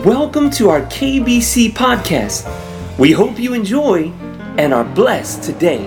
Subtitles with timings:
[0.00, 2.48] Welcome to our KBC podcast.
[2.98, 4.10] We hope you enjoy
[4.56, 5.86] and are blessed today.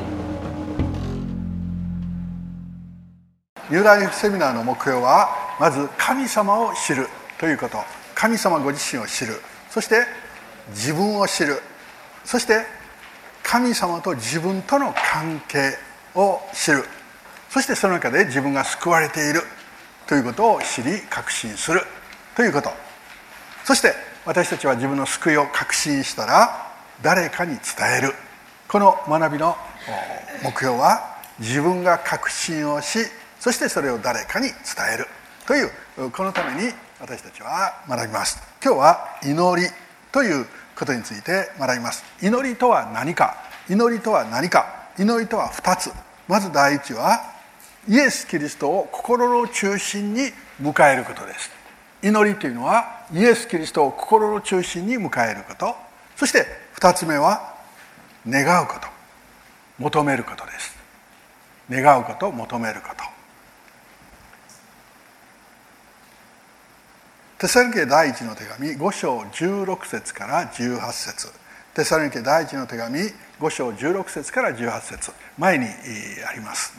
[3.72, 7.08] ニューライフセミナーの目標はまず神様を知る
[7.40, 7.79] ということ
[8.13, 9.33] 神様ご自身を知る
[9.72, 10.06] そして
[10.69, 11.56] 自分を知る
[12.24, 12.62] そして
[13.42, 15.79] 神様と自分との関係
[16.13, 16.84] を知る
[17.49, 19.41] そしてその中で自分が救われている
[20.05, 21.81] ということを知り確信する
[22.35, 22.84] ということ
[23.66, 23.95] そして
[24.26, 26.71] 私たちは自分の救いを確信したら
[27.02, 27.62] 誰かに伝
[27.98, 28.13] える。
[28.67, 29.58] この学びの
[30.44, 32.99] 目標は自分が確信をし
[33.39, 34.55] そしてそれを誰かに伝
[34.94, 35.08] える。
[35.48, 38.39] というこのために私たちは学びます。
[38.63, 39.67] 今日は祈り。
[40.11, 40.45] という
[40.77, 42.03] ことについて学びます。
[42.22, 43.36] 祈りとは何か。
[43.67, 44.91] 祈りとは何か。
[45.00, 45.91] 祈りとは2つ。
[46.27, 47.20] まず第一は
[47.88, 51.55] イエス・キリストを心の中心に迎えることです。
[52.05, 55.76] 祈りというのはイエス・キリストを心の中心に迎えること。
[56.16, 57.56] そして2つ目は
[58.30, 58.88] 願うこと。
[59.80, 60.78] 求めることです。
[61.67, 63.03] 願うこと求めること。
[67.39, 71.28] テサロニケ第一の手紙5章16節から18節。
[71.73, 75.12] テサロニケ第一の手紙5章16節から18節。
[75.40, 76.72] 前にあります。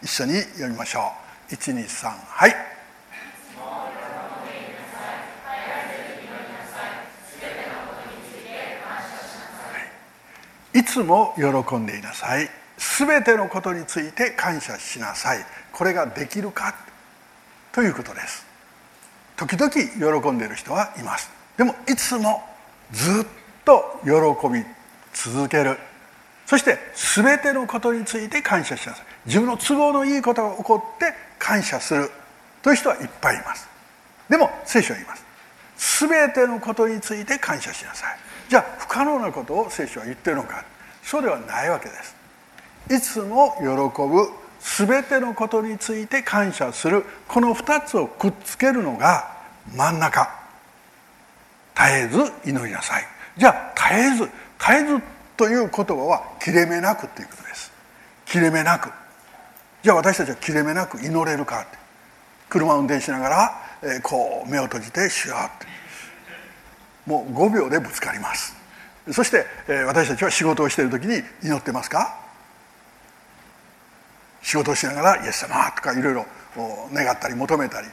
[0.00, 1.12] 一緒に読みましょ
[1.50, 1.54] う。
[1.54, 2.79] 123はい。
[10.74, 12.48] いつも喜んでいなさい。
[12.78, 15.44] すべてのことについて感謝しなさい。
[15.72, 16.74] これができるか？
[17.72, 18.46] ということです。
[19.36, 21.30] 時々喜んでいる人はいます。
[21.56, 22.42] でもいつも
[22.92, 23.26] ずっ
[23.64, 24.10] と喜
[24.48, 24.64] び
[25.12, 25.76] 続ける。
[26.46, 26.78] そして
[27.14, 29.06] 全てのことについて感謝しなさい。
[29.26, 32.10] 自分の都合のいいことが起こって感謝する。
[32.62, 33.68] という人はいっぱいいます。
[34.28, 35.24] でも聖書は言います。
[36.06, 38.18] 全てのことについて感謝しなさい。
[38.50, 40.64] じゃあ不可能なことを聖書は言ってるのか。
[41.04, 42.16] そうではないわけです。
[42.90, 44.28] いつも喜ぶ
[44.58, 49.36] 全てのことについて感謝するこの2つをくっつけるのが
[49.72, 50.28] 真ん中。
[51.76, 53.06] 絶えず祈りなさい。
[53.36, 54.18] じゃあ絶えず
[54.58, 55.02] 絶えず
[55.36, 57.70] という言葉は切れ目なくっていうことです。
[58.26, 58.90] 切れ目なく。
[59.84, 61.78] じゃあ私たちは切れ目なく祈れるかって。
[62.48, 65.79] 車を運転しながら、えー、こう目を閉じてシュワって。
[67.06, 68.54] もう5秒でぶつかります。
[69.12, 72.16] そして、えー、私たちは仕事をしている時に祈ってますか？
[74.42, 76.26] 仕事をしながら「イエス様」とかいろいろ
[76.92, 77.88] 願ったり求めたり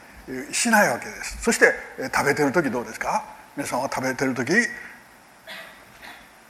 [0.53, 1.41] しないわけです。
[1.41, 1.73] そして
[2.13, 3.23] 食べてる時どうですか？
[3.55, 4.53] 皆さんは食べてる時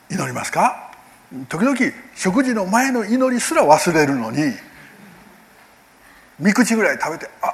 [0.10, 0.92] 祈りますか？
[1.50, 1.78] 時々
[2.16, 4.54] 食事の前の祈りすら忘れるのに
[6.42, 7.54] 3口ぐらい食べてあ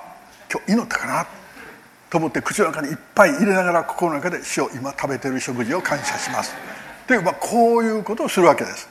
[0.52, 1.28] 今日祈ったかな？
[2.14, 6.54] と思って口の中にいっぱい入れながら心の中で「主を今食べてる食事を感謝します」
[7.08, 8.88] という、まあ、こういうことをするわけです。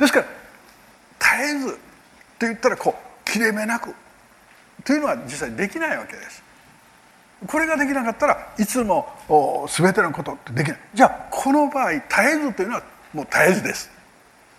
[0.00, 0.26] ですから
[1.20, 1.78] 絶えずと
[2.40, 3.94] 言ったらこう切れ目なく
[4.82, 6.42] というのは実際できないわけです。
[7.46, 10.78] これができなかったらいつも全てのことってできない。
[10.92, 12.82] じゃあこの場合絶えずというのは
[13.14, 13.88] もう絶えずです。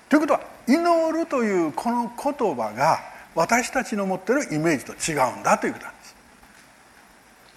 [0.08, 3.02] ということは祈るというこの言葉が
[3.36, 5.97] 私たちの持ってるイメージと違うんだということなんです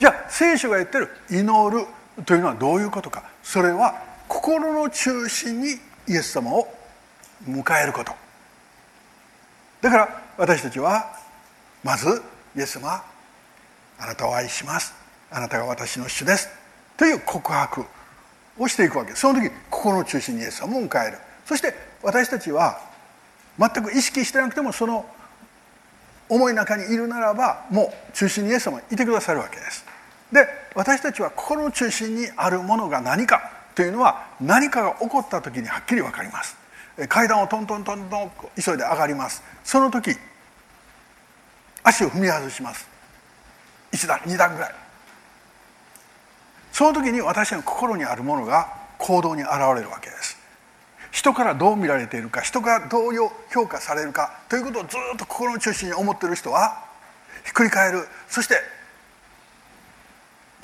[0.01, 1.87] じゃあ聖書が言ってる祈る
[2.25, 5.75] というのはどういうことかそれは心の中心に
[6.09, 6.67] イエス様を
[7.49, 8.13] 迎えること
[9.81, 11.13] だから私たちは
[11.85, 12.23] まず
[12.57, 13.03] イエス様
[13.99, 14.95] あなたを愛します。
[15.31, 16.49] あなたが私の主です。
[16.97, 17.85] という告白
[18.59, 21.19] をしていくわけその時心の中心にイエス様を迎える。
[21.45, 22.81] そして私たちは
[23.59, 25.05] 全く意識してなくてもその
[26.29, 29.85] 思いの中にいるならばもう中心にイエス様いてくださるわけです。
[30.33, 36.57] で私たちは心の中心にあるものが何かというのは何かが起こった時にはっきり分かります。
[37.09, 38.31] 階段をトントントントン
[38.63, 39.43] 急いで上がります。
[39.65, 40.15] その時
[41.83, 42.89] 足を踏み外します。
[43.93, 44.75] 1段2段ぐらい。
[46.73, 48.69] その時に私の心にあるものが
[48.99, 50.39] 行動に現れるわけです。
[51.11, 53.13] 人からどう見られているか人がどう
[53.53, 56.85] 評価されるかということをずっと心の中心に思っている人は
[57.45, 58.07] ひっくり返る。
[58.29, 58.55] そして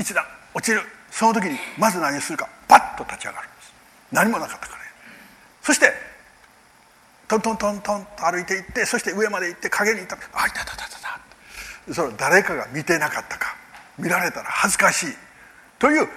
[0.06, 0.25] 一段
[0.55, 3.73] 落ちるその時にまず何をするかパッと立ち上がるんです。
[4.12, 4.82] 何もなかったから。
[5.62, 5.93] そして
[7.26, 10.17] トントントントンと歩いていってそして上まで行って影に行った。
[10.32, 11.93] あいたたたたた。
[11.93, 13.56] それ誰かが見てなかったか。
[13.99, 15.17] 見られたら恥ずかしい。
[15.81, 16.08] という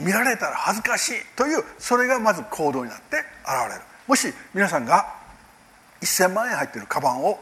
[0.00, 1.12] 見られたら恥ずかしい。
[1.36, 3.82] というそれがまず行動になって現れる。
[4.06, 5.04] もし皆さんが
[6.00, 7.38] 1,000万円入ってるカバンを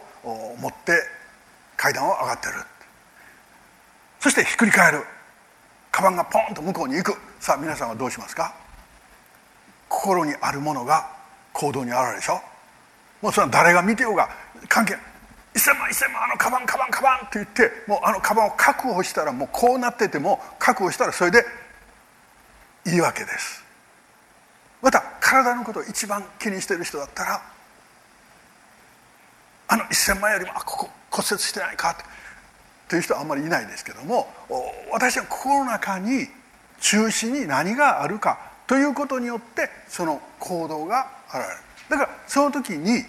[0.59, 1.01] 持って
[1.77, 2.55] 階段を上がってる。
[4.19, 5.05] そしてひっくり返る。
[5.97, 7.17] カバンがポンと向こうに行く。
[7.41, 8.55] さあ皆さんはどうしますか？
[9.89, 11.09] 心にあるものが
[11.55, 12.39] 行動に現れるでしょ？
[13.23, 14.29] もうそれは誰が見てようが
[14.69, 14.99] 関係1000
[15.79, 21.47] 万1000万あのカバンカバンカバンって言ってもうあのカバンを確保したらもうこうなってても確保したらそれで
[22.85, 23.65] いいわけです。
[24.83, 27.43] また体のことを一番気にしている人だったら
[29.69, 32.05] あの1000万よりもあここ骨折してないかって。
[32.89, 34.29] という人はあんまりいないですけども
[34.93, 36.29] 私は心の中に
[36.81, 41.47] 中心に何があるかということによってその行動が現れる。
[41.89, 43.05] だからその時に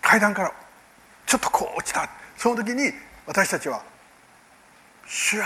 [0.00, 0.52] 階段から
[1.26, 2.08] ちょっとこう落ちた。
[2.36, 2.92] その時に
[3.26, 3.82] 私たちは
[5.06, 5.44] 「主よ」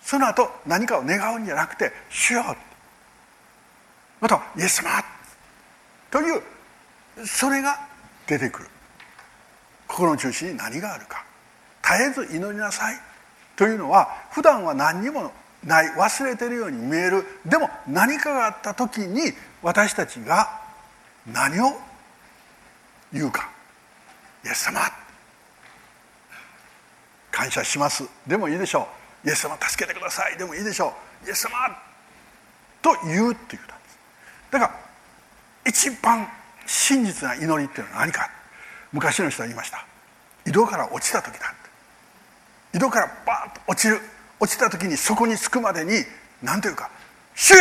[0.00, 2.56] その後何かを願うんじゃなくて「主よ」
[4.20, 5.04] また「イエス様」
[6.10, 6.42] という
[7.26, 7.78] それが
[8.26, 8.68] 出てくる。
[9.88, 11.24] 心の中心に何があるか。
[11.82, 13.00] 絶えず祈りなさい。
[13.56, 15.32] というのは普段は何にも
[15.64, 17.24] ない忘れてるように見える。
[17.44, 19.32] でも何かがあった時に
[19.62, 20.60] 私たちが
[21.26, 21.72] 何を
[23.12, 23.48] 言うか
[24.44, 24.80] 「イエス様。
[27.32, 28.88] 感謝します」でもいいでしょ
[29.24, 30.94] う「イエス様助けてください」でもいいでしょ
[31.24, 31.50] う「イエス様」
[32.82, 33.98] と言うっていうことなんです
[34.50, 34.74] だから
[35.66, 36.28] 一番
[36.66, 38.37] 真実な祈りっていうのは何か。
[38.92, 39.84] 昔の人は言いました。
[40.46, 41.54] 井戸から落ちた時だ。
[42.74, 44.00] 井戸からバーッと落ちる。
[44.40, 46.04] 落ちた時にそこに着くまでに
[46.42, 46.90] 何というか
[47.34, 47.60] 「主よ!」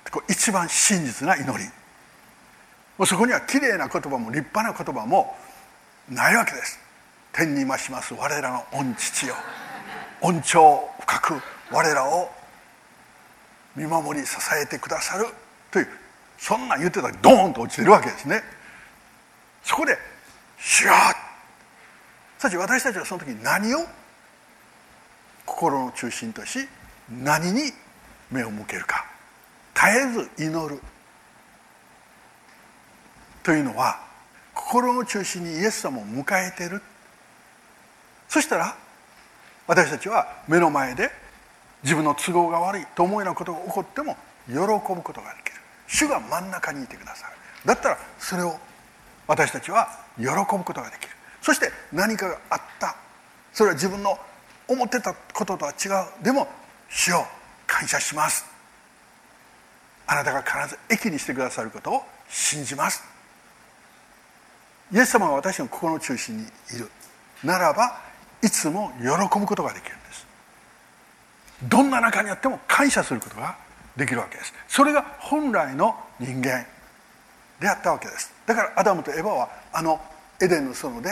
[0.00, 1.64] ってこう一番真実な祈り。
[2.96, 5.36] もうそこにはきれいな言葉も立派な言葉も
[6.08, 6.78] ないわけです。
[7.32, 9.36] 天に増します我らの御父よ。
[10.22, 12.30] 恩寵深く我らを
[13.76, 15.26] 見守り支えてくださる
[15.70, 15.88] という
[16.38, 18.42] そんなん言ってたらドーンと落ちてるわけですね。
[19.62, 19.98] そこで
[20.58, 20.94] 「主よ!」
[22.38, 23.86] さち私たちはその時何を
[25.44, 26.66] 心の中心とし
[27.10, 27.72] 何に
[28.30, 29.04] 目を向けるか。
[29.74, 30.80] 絶えず祈る
[33.42, 34.00] というのは
[34.54, 36.82] 心の中心にイエス様を迎えてる。
[38.28, 38.76] そしたら
[39.66, 41.10] 私たちは目の前で
[41.82, 44.16] 自分の都合が悪いと思うようなことが起こっても
[44.46, 44.68] 喜ぶ
[45.02, 45.60] ことができる。
[45.86, 47.34] 主が真ん中にいてくださる。
[47.64, 48.58] だったらそれを
[49.30, 49.88] 私たちは
[50.18, 51.10] 喜ぶことができる。
[51.40, 52.96] そして何かがあった。
[53.52, 54.18] それは自分の
[54.66, 55.86] 思ってたこととは違
[56.20, 56.24] う。
[56.24, 56.48] でも
[56.88, 57.22] 主を
[57.64, 58.44] 感謝します。
[60.08, 63.04] あなたが必ず益にしてくださることを信じます。
[64.92, 66.90] イエス様は私の心の中心にいる
[67.44, 68.00] ならば
[68.42, 70.26] いつも喜ぶことができるんです。
[71.68, 73.56] どんな中にあっても感謝することが
[73.96, 74.52] できるわけです。
[74.66, 76.66] それが本来の人間。
[77.60, 78.32] であったわけです。
[78.46, 80.00] だからアダムとエヴァはあの
[80.40, 81.10] エデンの園で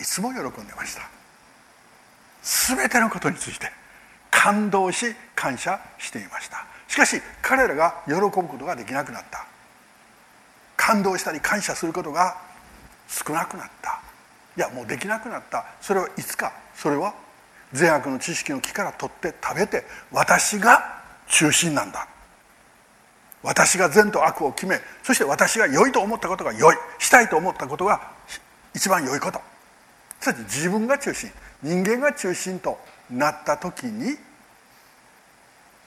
[0.00, 1.02] いつも喜んでました。
[2.42, 3.70] 全てのことについて
[4.30, 6.64] 感動し感謝していました。
[6.88, 9.44] しかし彼らが喜ぶことができなくなった。
[10.76, 12.36] 感動したり感謝することが
[13.08, 14.00] 少なくなった。
[14.56, 15.66] いやもうできなくなった。
[15.80, 16.52] それはいつか。
[16.74, 17.14] それは
[17.72, 22.08] 善悪の知識の木から取って食べて私が中心なんだ。
[23.42, 28.12] 私が善と悪を決めそして私が良いと思ったことが良いしたいと思ったことが
[28.74, 29.40] 一番良いこと。
[30.20, 31.30] そして自分が中心
[31.62, 32.78] 人間が中心と
[33.10, 34.16] なった時に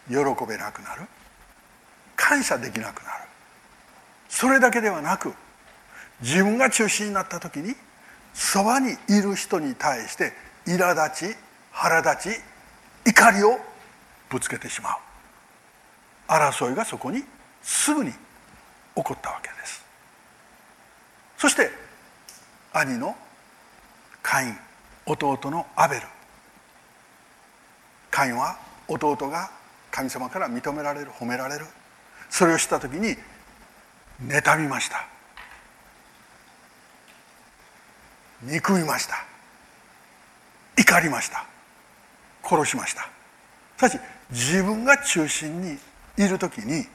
[0.10, 0.16] 喜
[0.48, 1.08] べなくなる。
[2.16, 3.26] 感謝できなくなる。
[4.30, 5.34] それだけではなく
[6.22, 7.76] 自分が中心になった時に
[8.34, 10.34] そばにいる人に対して
[10.66, 11.38] 苛立ち
[11.72, 13.60] 腹立ち怒りを
[14.30, 14.98] ぶつけてしまう。
[16.28, 17.24] 争いがそこに
[17.64, 18.18] すぐに起
[18.96, 19.84] こったわけです。
[21.38, 21.72] そして
[22.74, 23.16] 兄の
[24.22, 24.58] カイン
[25.06, 26.02] 弟のアベル。
[28.10, 29.50] カインは弟が
[29.90, 31.66] 神様から認められる褒められる。
[32.30, 33.16] それをした時に
[34.28, 35.06] 妬みました。
[38.44, 39.26] 憎みました。
[40.78, 41.46] 怒りました。
[42.44, 43.10] 殺しました。
[43.78, 44.00] しかし
[44.32, 45.78] 自分が中心に
[46.18, 46.86] いる時に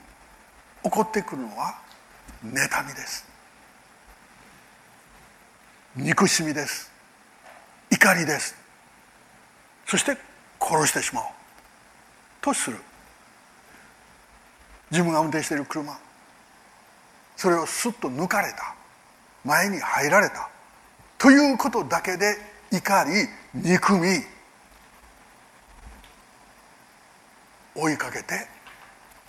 [0.86, 1.74] 起こってくるのは
[2.44, 3.26] 妬みです。
[5.96, 6.92] 憎しみです。
[7.90, 8.54] 怒りです。
[9.84, 10.16] そして
[10.60, 11.26] 殺してしまおう。
[12.40, 12.76] とする。
[14.92, 15.98] 自分が運転している車。
[17.36, 18.76] それをスッと抜かれた。
[19.44, 20.48] 前に入られた。
[21.18, 22.36] ということだけで
[22.70, 24.08] 怒り憎み
[27.74, 28.46] 追いかけて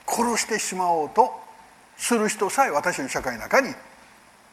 [0.08, 1.47] 殺してしまおうと
[1.98, 3.74] する人さえ私の社会の中に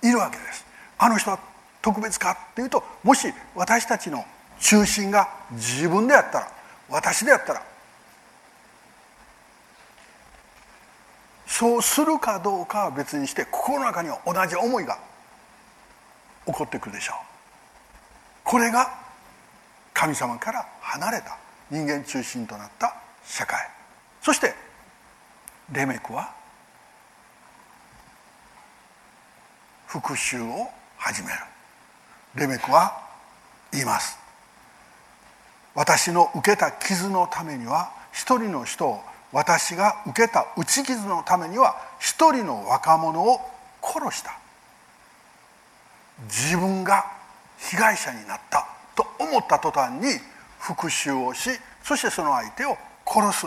[0.03, 0.65] いるわけです。
[0.99, 1.39] あの人は
[1.83, 4.25] 特別かっていうともし私たちの
[4.61, 6.53] 中心が自分であったら
[6.89, 7.63] 私であったら
[11.47, 14.99] そうするかどうかは別にして心の中には同じ思いが
[16.47, 17.17] 起こってくるでしょう。
[18.43, 18.93] これが
[19.93, 21.39] 神様から離れた
[21.71, 23.59] 人間中心となった社会。
[24.21, 24.55] そして
[25.73, 26.35] レメクは
[30.01, 31.35] 復讐を始める。
[32.35, 33.01] レメクは
[33.71, 34.19] 言います。
[35.77, 43.39] 私の受けた傷のためには一人の人を私が受けた打ち傷のためには一人の若者を
[43.83, 44.37] 殺した。
[46.25, 47.05] 自分が
[47.59, 50.09] 被害者になったと思った途端に
[50.59, 51.51] 復讐をし
[51.85, 53.47] そしてその相手を殺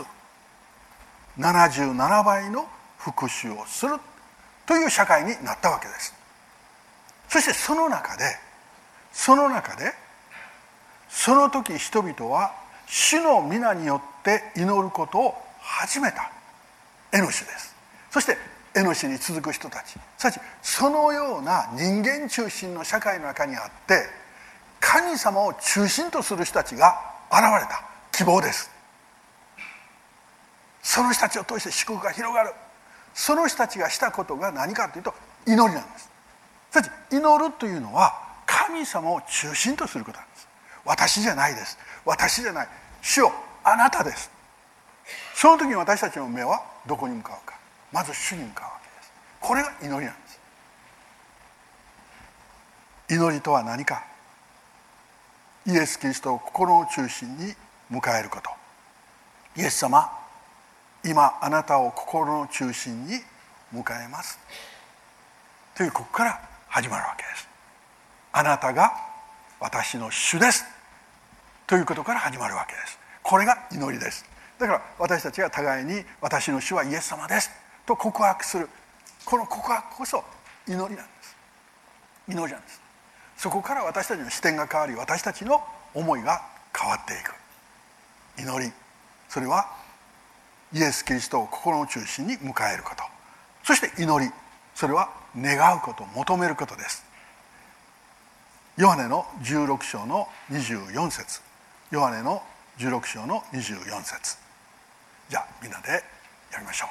[1.38, 3.96] 77倍の復讐をする
[4.64, 6.17] という社会になったわけです。
[7.28, 8.24] そしてその中で
[9.12, 9.92] その中で
[11.08, 12.52] その時人々は
[12.86, 16.30] 主の皆によって祈ることを始めた。
[17.12, 17.74] エノシです。
[18.10, 18.36] そして
[18.74, 19.98] エノシに続く人たち。
[20.16, 24.04] すなわちそのような人間中心の社会の中にあって
[24.80, 26.98] 神様を中心とする人たちが
[27.30, 27.84] 現れた。
[28.12, 28.70] 希望です。
[30.82, 32.52] その人たちを通して祝福が広がる。
[33.14, 35.14] その人たちがしたことが何かというと
[35.46, 36.10] 祈りなんです。
[36.70, 38.12] すなわち祈るというのは
[38.46, 40.48] 神様を中心とすることなんです。
[40.84, 41.78] 私じゃないです。
[42.04, 42.68] 私じゃない。
[43.02, 43.32] 主よ
[43.64, 44.30] あなたです。
[45.34, 47.58] その時に私たちの目はどこに向かうか。
[47.92, 49.12] まず主に向かうわけです。
[49.40, 50.40] これが祈りなんです。
[53.10, 54.04] 祈りとは何か。
[55.66, 57.54] イエス・キリストを心の中心に
[57.90, 58.50] 迎えること。
[59.56, 60.10] イエス様
[61.04, 63.14] 今あなたを心の中心に
[63.74, 64.38] 迎えます。
[65.74, 66.40] というここから
[66.78, 67.48] 始まるわけです。
[68.30, 68.92] あなたが
[69.58, 70.64] 私の主です。
[71.66, 73.00] ということから始まるわけです。
[73.20, 74.24] これが祈りです。
[74.60, 77.50] だから私たちが互いに「私の主はイエス様です」
[77.84, 78.70] と告白する。
[79.24, 80.24] この告白こそ
[80.68, 81.36] 祈りなんです。
[82.28, 82.80] 祈りなんです。
[83.36, 85.60] そこから私たちの視点が変わり私たちの
[85.94, 86.42] 思いが
[86.72, 87.34] 変わっていく。
[88.40, 88.72] 祈り。
[89.28, 89.68] それは
[90.72, 93.02] イエス・キリストを心の中心に迎えること。
[93.64, 94.32] そして祈り。
[94.76, 97.04] それは願うこと求めることです。
[98.76, 101.40] ヨハネの16章の24節。
[101.90, 102.42] ヨハネの
[102.78, 104.38] 16章の24節。
[105.28, 105.90] じゃあみんなで
[106.52, 106.88] やりましょう。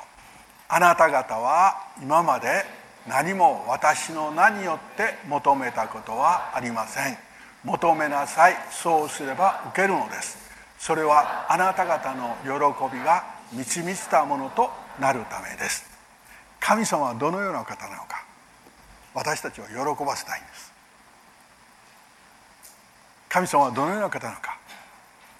[0.69, 2.65] あなた方は今まで
[3.07, 7.17] 何も私の名によって求めたことはありません。
[7.63, 8.55] 求めなさい。
[8.69, 10.37] そうすれば受けるのです。
[10.77, 12.49] それはあなた方の喜
[12.93, 13.23] びが
[13.53, 15.85] 満ち満ちたものとなるためです。
[16.59, 18.26] 神様はどのような方なのか。
[19.17, 20.71] 私たちを喜ばせたいんです。
[23.27, 24.59] 神様はどのような方なのか。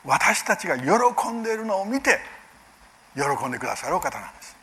[0.04, 2.20] 私たちが喜んでいるのを見て
[3.14, 4.56] 喜んでくださるお方なんです。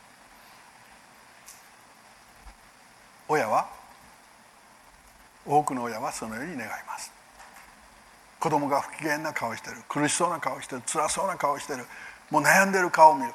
[3.29, 3.69] 親は
[5.47, 7.13] 多くの親はそのように願います。
[8.41, 11.87] 子供が不機嫌な顔してる苦しそうな顔してる辛そうな顔してる
[12.33, 13.33] もう悩んでる顔を見る。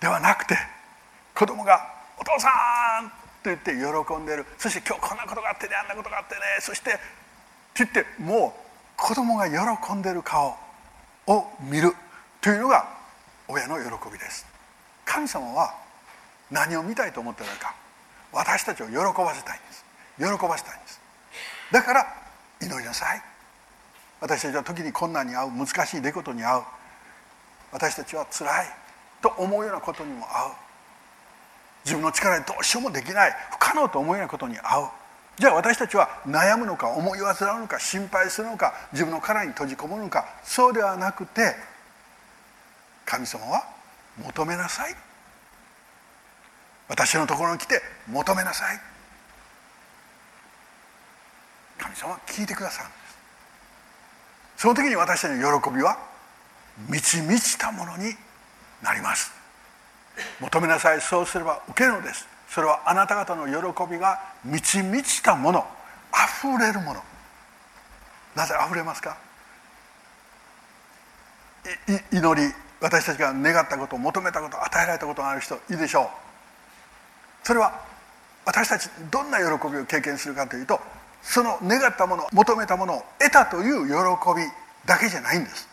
[0.00, 0.56] ではなくて
[1.34, 1.86] 子供が
[2.16, 2.48] 「お父さ
[3.04, 3.12] ん!」
[3.44, 4.46] 言って喜んでる。
[4.58, 6.40] そして今日こんなことがあってねあんなことがあってね。
[6.60, 7.00] そしてって
[7.74, 8.62] 言ってもう
[8.96, 10.56] 子供が喜んでる顔
[11.26, 11.94] を見る
[12.40, 12.88] というのが
[13.48, 14.46] 親の喜びです。
[15.04, 15.74] 神様は
[16.50, 17.74] 何を見たいと思ってるか。
[18.32, 19.84] 私たちを喜ばせたいんです。
[20.18, 21.00] 喜ばせたいんです。
[21.70, 22.06] だから
[22.60, 23.22] 祈りなさい。
[24.20, 25.66] 私たちは時に困難に遭う。
[25.66, 26.64] 難しい出来事に遭う。
[27.72, 28.66] 私たちは辛い
[29.20, 30.52] と思うようなことにも遭う。
[31.84, 34.88] 自分の力でどうしようもできない不可能と思うようなことに遭う。
[35.38, 41.56] じゃあ私たちは悩むのか思い煩うのか心配するのか自分の殻に閉じこもるのかそうではなくて
[43.04, 43.64] 神様は
[44.22, 44.94] 求めなさい。
[46.88, 48.80] 私のところに来て求めなさい。
[51.78, 53.02] 神様は聞いてくださるんです。
[54.58, 55.98] その時に私たちの喜びは
[56.88, 58.14] 満ち満ちたものに
[58.82, 59.41] なります。
[60.40, 61.00] 求めなさい。
[61.00, 62.26] そうすれば受けるのです。
[62.48, 65.66] それはあなた方の喜びが満ち満ちたもの。
[66.12, 67.02] あふれるもの。
[68.34, 69.16] なぜあふれますか？
[72.12, 72.52] 祈り。
[72.80, 76.08] 私たちが願ったこと求めたこと与えられたことがある人いいでしょう。
[77.44, 77.80] それは
[78.44, 80.80] 私たちどんな喜びを経験するかというと
[81.22, 83.94] その願ったもの求めたものを得たという喜
[84.34, 84.42] び
[84.84, 85.68] だけじゃないんです。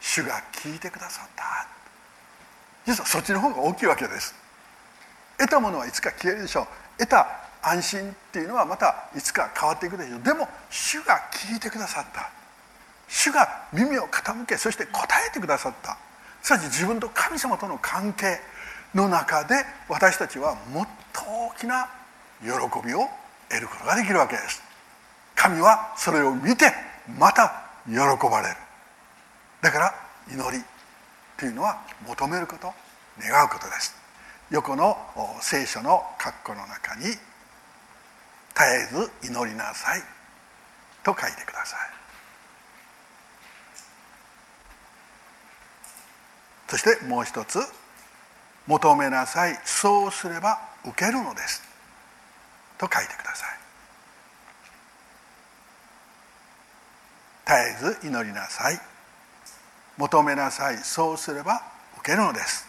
[0.00, 1.68] 主が聞いてくださった。
[2.86, 4.34] 実はそっちの方が大きいわけです。
[5.38, 6.66] 得たものはいつか消えるでしょう。
[6.98, 7.26] 得た
[7.62, 10.22] 安心っていうのはまたいつか変わっていくでしょう。
[10.22, 12.30] でも主が聞いてくださった。
[13.08, 15.98] 主が耳を傾けそして答えてくださった。
[16.42, 18.40] すなわち自分と神様との関係
[18.94, 19.54] の中で
[19.88, 21.88] 私たちはもっと大きな
[22.40, 22.48] 喜
[22.86, 23.08] びを
[23.48, 24.62] 得ることができるわけです。
[25.34, 26.72] 神はそれを見て
[27.18, 28.56] また喜ばれる。
[29.60, 29.94] だから
[30.30, 30.75] 祈り。
[31.38, 32.72] というのは求めること
[33.20, 33.94] 願うことです。
[34.50, 34.96] 横の
[35.40, 37.18] 聖書の括弧の中に絶
[38.62, 40.02] えず祈りなさい
[41.02, 41.80] と書いてください。
[46.68, 47.58] そしてもう一つ
[48.66, 51.62] 求めなさいそうすれば受けるのです
[52.78, 53.58] と書いてください。
[57.46, 58.80] 絶えず祈りなさい
[59.96, 60.78] 求めなさい。
[60.78, 61.62] そうすれば
[61.98, 62.66] 受けるのです。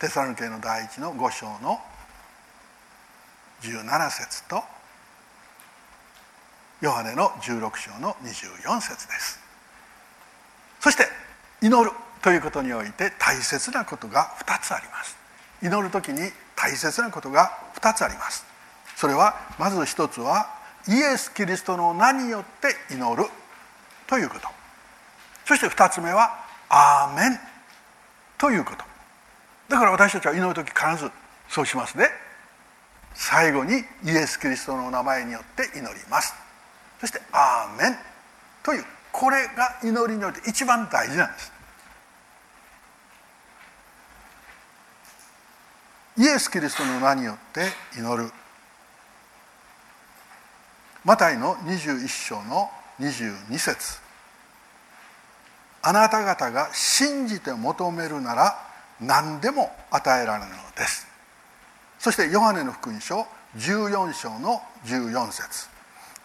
[0.00, 1.80] テサロニケの第一の5章の
[3.62, 4.62] 17節と
[6.80, 9.40] ヨハネの16章の24節です。
[10.80, 11.04] そして
[11.62, 11.90] 祈る
[12.20, 15.16] ということにおいて大切なことが2つあります。
[15.62, 18.44] 祈る時に大切なことが2つあります。
[18.96, 20.50] それはまず1つは
[20.86, 23.28] イエス・キリストの名によって祈る。
[24.14, 24.46] ということ。
[25.44, 26.38] そして2つ目は
[26.70, 27.40] 「アーメン」
[28.38, 28.84] ということ。
[29.68, 31.10] だから私たちは祈る時必ず
[31.48, 32.08] そうしますね。
[33.12, 36.32] 最後にイエス・キリストの名前によって祈ります。
[37.00, 37.98] そして「アーメン」
[38.62, 41.52] というこれが祈りにおいて一番大事なんです。
[46.18, 48.32] イエス・キリストの名によって祈る。
[51.04, 54.03] マタイの21章の22節。
[55.86, 58.58] あなた方が信じて求めるなら
[59.02, 61.06] 何でも与えられるのです。
[61.98, 63.26] そしてヨハネの福音書
[63.58, 65.68] 14章の14節。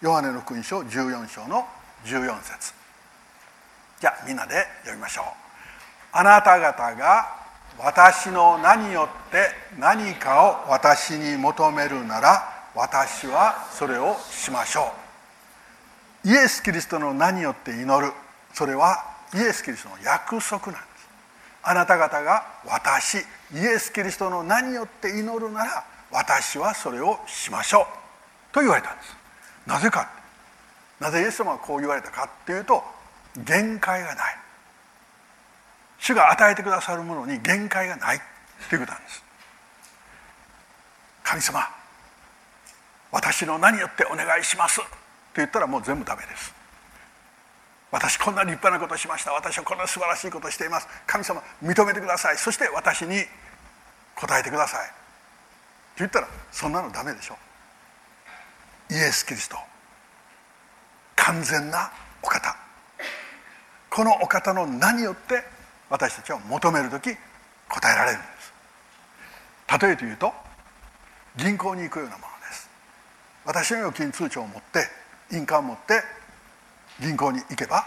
[0.00, 1.66] ヨハネの福音書14章の
[2.06, 2.72] 14節。
[4.00, 5.24] じゃあみんなで読みましょう。
[6.12, 7.26] あなた方が
[7.78, 14.90] 私の名によって何かを私に求めるなら私はそれをしましょ
[16.24, 16.28] う。
[16.30, 18.10] イエス・キリストの名によって祈る。
[18.54, 21.08] それはイエス・キリストの約束なんです。
[21.62, 23.18] あなた方が私
[23.54, 27.84] イエス・キリストの名によって祈るなら私はそれをしましょう。
[28.52, 29.16] と言われたんです。
[29.66, 30.08] なぜか。
[30.98, 32.82] なぜイエス様はこう言われたかっていうと
[33.44, 34.36] 限界がない。
[35.98, 38.20] 主が与えてくださるものに限界がない
[38.68, 39.22] ということなんです。
[41.22, 41.60] 神様
[43.12, 44.84] 私の名によってお願いしますと
[45.36, 46.59] 言ったらもう全部ダメです。
[47.90, 49.32] 私こんな立派なことしました。
[49.32, 50.88] 私はこんな素晴らしいことをしています。
[51.06, 52.36] 神様認めてください。
[52.36, 53.24] そして私に
[54.14, 54.88] 答えてください。
[54.88, 54.94] と
[55.98, 57.36] 言ったらそんなのダメでしょ。
[58.90, 59.56] イエス・キリスト。
[61.16, 61.90] 完全な
[62.22, 62.56] お方。
[63.90, 65.42] このお方の名によって
[65.88, 67.16] 私たちは求める時
[67.68, 68.52] 答えられるんです。
[69.80, 70.32] 例えて言うと
[71.36, 72.70] 銀行に行くようなものです。
[73.44, 74.86] 私の預金通帳を持って
[75.32, 76.19] 印鑑を持って
[77.00, 77.86] 銀行に行けば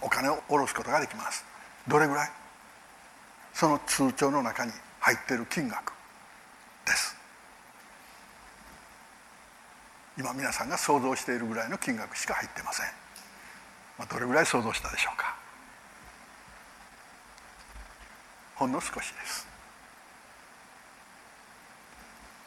[0.00, 1.44] お金を下ろすことができます。
[1.86, 2.30] どれぐらい？
[3.52, 5.92] その通帳の中に入っている金額
[6.86, 7.16] です。
[10.18, 12.86] 今皆さんが想像しているぐらいの金額しか入ってません、
[13.98, 15.34] まあ、どれぐらい想像したでしょうか。
[18.56, 19.46] ほんの少しです。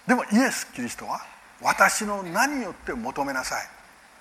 [0.08, 1.22] でもイエス・キリストは
[1.62, 3.68] 私の名によって求めなさい。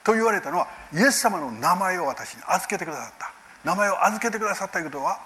[0.04, 3.32] と言われたのはイエス様の名前を私に預けてくださった。
[3.64, 5.20] 名前を預けてくださったということは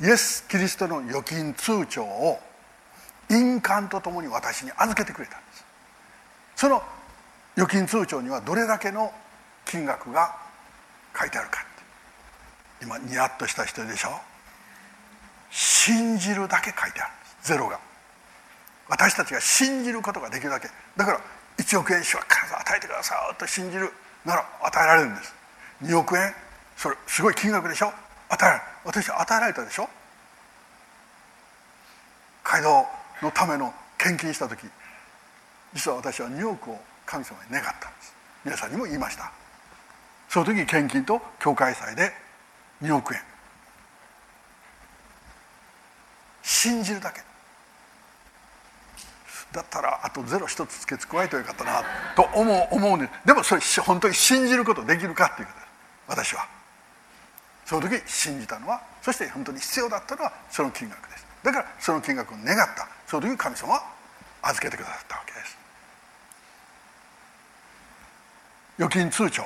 [0.00, 2.40] イエス・キリストの預金通帳を
[3.30, 5.64] 印鑑とともに私に預けてくれたんです。
[6.56, 6.82] その
[7.56, 9.12] 預金通帳にはどれだけの
[9.64, 10.34] 金額が
[11.18, 11.64] 書いてあるか
[12.80, 14.10] 今ニヤッとした人でしょ？
[15.50, 17.48] 信じるだけ書いてあるんです。
[17.48, 17.80] ゼロが。
[18.88, 20.68] 私たちが信じることができるだけ。
[20.96, 21.20] だから
[21.58, 23.92] 1億円主は必ず与えてくださいと信じる。
[24.28, 25.34] なら与えられるんです。
[25.82, 26.34] 2億円？
[26.76, 27.92] それすごい金額でしょ？
[28.28, 28.64] 与えられる。
[28.84, 29.88] 私は与えられたでしょ？
[32.44, 32.86] 街道
[33.22, 34.66] のための献金した時
[35.74, 38.14] 実は私は2億を神様に願ったんです。
[38.44, 39.30] 皆さんにも言いました。
[40.28, 42.12] その時献金と教会祭で
[42.82, 43.20] 2億円。
[46.42, 47.20] 信じるだけ。
[49.52, 51.82] だったらあとゼロ一つ付け加えてよかったな
[52.14, 53.08] と思う思うん。
[53.24, 56.16] でもそれ本当に信じることできるかっていうこと。
[56.16, 56.46] です私は。
[57.64, 61.26] その時信じたのはそして本当に必要だったのはその金額です。
[61.42, 62.88] だからその金額を願った。
[63.06, 63.82] その時神様は
[64.42, 65.58] 預けてくださったわけです。
[68.78, 69.42] 預金通帳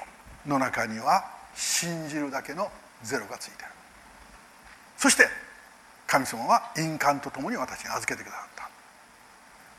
[0.46, 2.70] の中には信じるだけの
[3.02, 3.68] ゼロがついてる。
[4.98, 5.26] そして
[6.06, 8.51] 神様は印鑑とともに私に預けてくださった。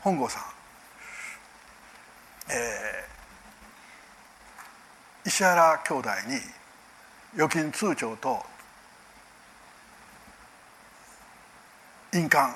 [0.04, 0.42] 本郷さん、
[2.50, 6.36] えー、石原兄弟に
[7.36, 8.42] 預金通帳と
[12.12, 12.54] 印鑑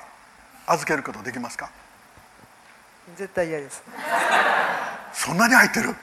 [0.67, 1.71] 預けることできますか？
[3.17, 3.81] 絶対嫌です。
[5.11, 5.95] そんなに入ってる？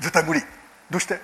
[0.00, 0.42] 絶対無理。
[0.90, 1.14] どうして？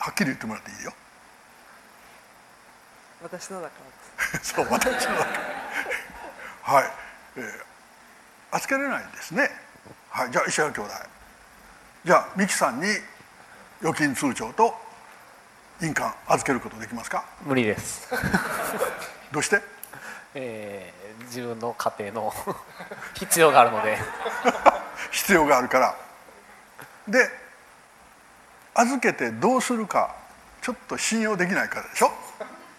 [0.00, 0.92] はっきり言ってもらっていいよ
[3.22, 3.74] 私のだか
[4.32, 4.52] らです。
[4.54, 5.30] そう私のだけ
[6.72, 6.92] はい、
[7.36, 7.64] えー、
[8.56, 9.50] 預けれないんですね。
[10.10, 10.30] はい。
[10.30, 10.90] じゃあ石原兄弟。
[12.04, 12.86] じゃあ美樹さんに
[13.80, 14.74] 預金通帳と
[15.82, 17.24] 印鑑預けることできますか？
[17.42, 18.08] 無理です。
[19.32, 19.60] どうして？
[20.34, 22.34] えー、自分の家庭の
[23.14, 23.98] 必要があるので。
[25.10, 25.94] 必要があるから。
[27.08, 27.28] で
[28.74, 30.14] 預けてどうするか
[30.62, 32.12] ちょっと信用できないからでしょ？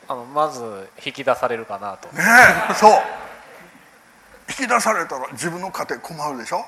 [0.08, 2.10] あのまず引き出されるかなと。
[2.10, 2.24] ね
[2.70, 2.92] えそう。
[4.50, 6.66] 引き出されたら自分の家庭困るでしょ？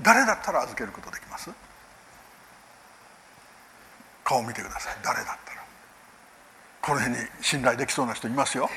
[0.00, 1.50] 誰だったら預けることできます？
[4.24, 4.96] 顔見てください。
[5.04, 5.62] 誰だったら。
[6.80, 8.68] この辺に信頼できそうな人いますよ？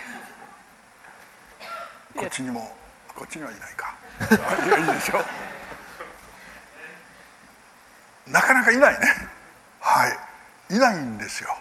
[2.16, 2.72] こっちにも
[3.16, 3.96] こっちにはいないか。
[4.78, 5.26] いいでしょ？
[8.28, 9.08] なかなかいないね。
[9.80, 10.76] はい。
[10.76, 11.56] いないんですよ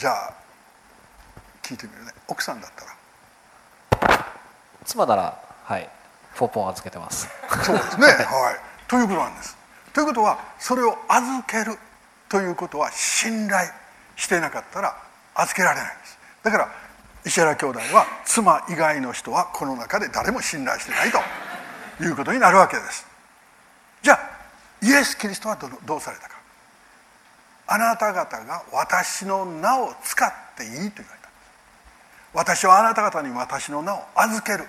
[0.00, 0.32] じゃあ
[1.62, 2.12] 聞いてみるね。
[2.26, 2.70] 奥さんだっ
[4.00, 4.26] たら？
[4.86, 5.86] 妻ならはい
[6.34, 7.28] ポンポン預けてます。
[7.62, 8.06] そうですね。
[8.06, 8.88] はい。
[8.88, 9.58] ということなんです。
[9.92, 11.76] ということはそれを預ける
[12.30, 13.68] ということは信頼
[14.16, 14.96] していなかったら
[15.34, 16.18] 預けられないんです。
[16.44, 16.68] だから
[17.26, 21.18] 石原兄弟は妻以外の人はこの中で誰も信頼してないと。
[22.02, 23.06] いうことになるわけです。
[24.00, 24.20] じゃあ
[24.80, 26.39] イエス・キリストはどうされたか
[27.72, 31.30] あなた方が私の名を使っていいと言われた。
[32.34, 34.68] 私はあなた方に私の名を預ける。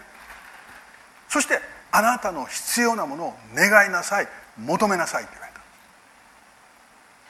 [1.27, 1.59] そして
[1.91, 5.61] あなたの必要なものを願いなさい求めなさいと言われた。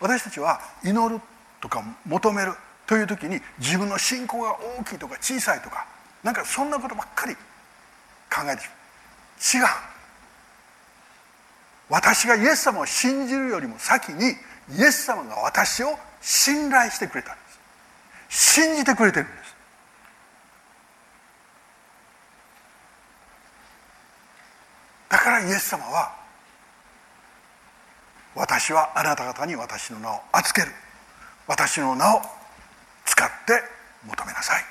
[0.02, 1.22] 私たちは祈る
[1.62, 2.52] とか求める
[2.86, 5.88] という時に自分の信仰が大きいとか小さいとか
[6.22, 8.64] なんかそんなことばっかり考えて
[9.40, 9.68] しまう。
[9.68, 9.74] 違う。
[11.88, 14.36] 私がイエス様を信じるよりも先に
[14.78, 17.42] イエス様が私を信頼してくれたんで
[18.30, 18.56] す。
[18.56, 19.56] 信じてくれてるんです。
[25.10, 26.16] だからイエス様は
[28.34, 30.74] 私はあなた方に私の名を預ける。
[31.48, 32.22] 私の名を
[33.06, 33.62] 使って
[34.08, 34.64] 求めなさい。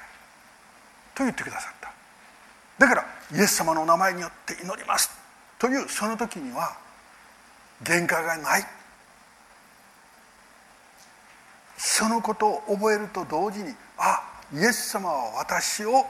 [1.15, 1.93] と言ってくださった。
[2.79, 5.11] だからイエス様の名前によって祈ります。
[5.59, 6.75] というその時には
[7.83, 8.80] 限界がない。
[11.83, 14.21] そのことを覚えると同時にあ
[14.53, 16.05] イエス様は私を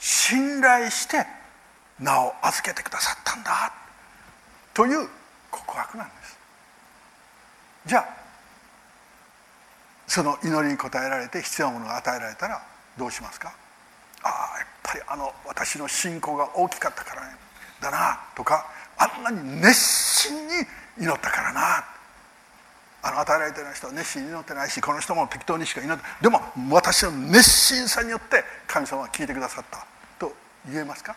[0.00, 1.24] 信頼して
[2.00, 3.72] 名を預けてくださったんだ
[4.74, 5.08] という
[5.52, 6.38] 告白なんです。
[7.86, 8.06] じゃあ
[10.08, 12.60] その祈りに応えられて必要なものが与えられたら
[12.98, 13.54] どうしますか？
[14.24, 17.22] ああやっぱりあの私の信仰が大きかったから
[17.80, 18.66] だなとか
[18.98, 20.54] あんなに熱心に
[20.98, 21.84] 祈ったからな
[23.06, 26.40] あの与えられてない人は熱心に祈ってないしこの人も適当にしか祈ってでも
[26.70, 29.86] 私の熱心さによって神様は聞いてくださった
[30.18, 30.32] と
[30.66, 31.14] 言えますか？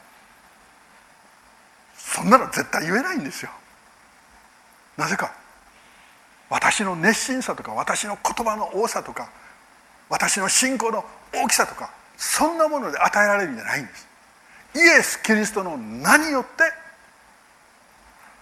[1.95, 3.51] そんなの絶対言えないんですよ。
[4.97, 5.33] なぜか
[6.49, 9.29] 私の熱心さとか私の言葉の多さとか
[10.09, 14.07] 私の信仰の大きさとかそんなもので与えられるんじゃないんです。
[14.75, 16.63] イエス・キリストの名によって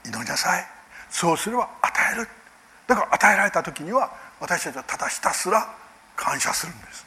[0.10, 0.65] 祈りなさい。
[1.10, 2.27] そうすれば与える。
[2.88, 5.67] だから与えられた時には私たちはただひたすら
[6.15, 7.06] 感謝するんです。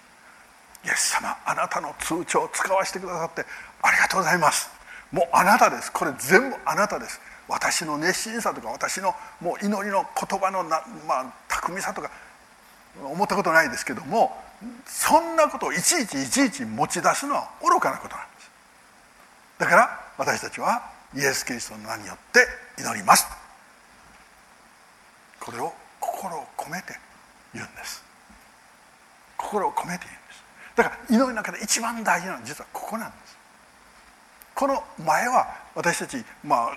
[0.85, 3.45] イエス様あなたの通帳を使わせてくださって
[3.83, 4.71] ありがとうございます。
[5.13, 5.93] もうあなたです。
[5.93, 7.21] これ全部あなたです。
[7.49, 12.11] 私の熱心さとか私のもう祈りの言葉のな、まあ、巧みさとか
[13.03, 14.37] 思ったことないですけども
[14.87, 18.51] そんなことをいちいちいちいち持ち出すのは愚かなことなんです。
[19.59, 22.47] だから私たちはイエス・キリストの名によって
[22.79, 23.27] 祈ります。
[25.49, 26.93] これを心を込めて
[27.55, 28.05] 言うんです。
[29.39, 30.45] 心を込めて言うんです。
[30.77, 33.39] だから祈りの中で一番大事なのは実はここなんです。
[34.55, 36.77] この前は私たちまあ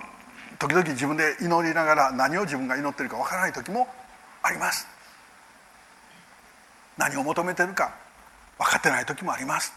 [0.58, 3.90] 時々自分で祈りながら何を自分が祈ってるかわからない時も
[4.42, 4.88] あります。
[6.98, 7.94] 何を求めてるか
[8.58, 9.74] 分かってない時もあります。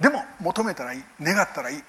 [0.00, 1.82] でも求めたらいい願ったらいい。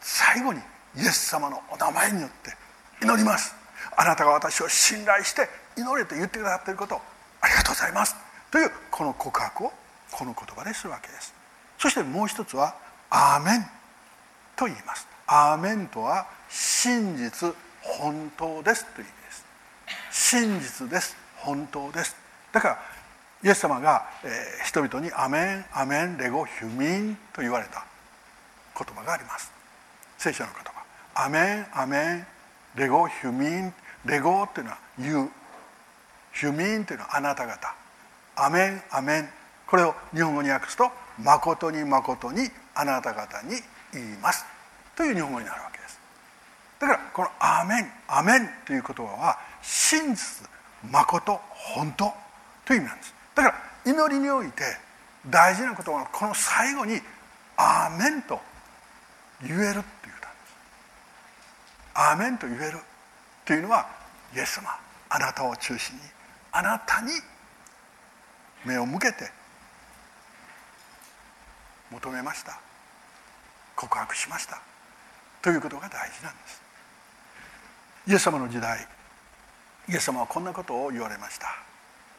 [0.00, 0.60] 最後に
[0.96, 2.56] イエス様のお名前によって
[3.02, 3.59] 祈ります。
[4.00, 6.98] あなたが私を信頼して祈れと言ってくださっていること
[7.42, 8.16] ありがとうございます。
[8.50, 9.72] というこの告白を
[10.10, 11.34] この言葉でするわけです。
[11.78, 12.74] そしてもう一つは
[13.10, 13.70] 「アーメン」
[14.56, 15.06] と言います。
[15.26, 18.86] アーメンとは真実本当です。
[18.86, 19.44] という意味です。
[20.10, 21.14] 真実です。
[21.36, 22.16] 本当です。
[22.52, 22.78] だから
[23.42, 27.84] イエス様が、え、人々に「アメンアメンレゴヒュミン」と言われた
[28.78, 29.52] 言葉があります。
[30.16, 30.72] 聖書の言葉
[31.22, 32.26] 「アメンアメン
[32.76, 35.30] レゴヒュミン」レゴっていうのは「言う」
[36.32, 37.74] ヒュミンというのはあなた方。
[38.36, 39.28] アメンアメン。
[39.66, 44.44] これを日本語に訳すと「誠に誠にあなた方に言います」
[44.96, 45.98] という日本語になるわけです。
[46.80, 50.48] だからこの「アメンアメン」という言葉は真実
[50.82, 52.14] 誠本当
[52.64, 53.14] という意味なんです。
[53.34, 54.76] だから祈りにおいて
[55.26, 57.00] 大事なことはこの最後に
[57.56, 58.40] 「アーメン」と
[59.42, 60.54] 言えるっていうことなんです。
[61.94, 62.80] アーメンと言える。
[63.44, 63.88] というのは
[64.34, 64.70] イエス様
[65.08, 66.02] あなたを中心に
[66.52, 67.10] あなたに
[68.64, 69.30] 目を向けて
[71.90, 72.60] 求めました。
[73.74, 74.60] 告白しました。
[75.42, 76.62] ということが大事なんです。
[78.06, 78.86] イエス様の時代
[79.88, 81.48] イエス様はこんなことを言われました。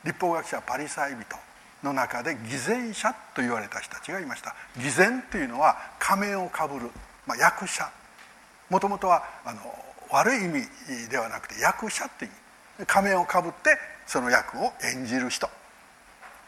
[0.03, 1.23] 立法学者パリサイ人
[1.83, 4.55] の中で偽善者と言われた人たちがいました。
[4.77, 6.89] 偽善というのは仮面をかぶる、
[7.25, 7.89] まあ、役者。
[8.69, 9.61] もともとはあの
[10.11, 10.67] 悪い意味
[11.09, 15.49] ではなくて役者という仮面をかぶってその役を演じる人。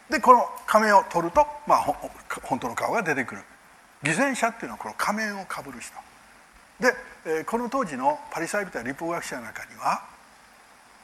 [0.10, 1.96] でこの仮面を取ると、まあ、
[2.44, 3.42] 本当の顔が出てくる。
[4.04, 5.94] 偽善者っていうのはこの仮面をかぶる人。
[6.80, 10.04] でこの当時のパリサイ人や立法学者の中には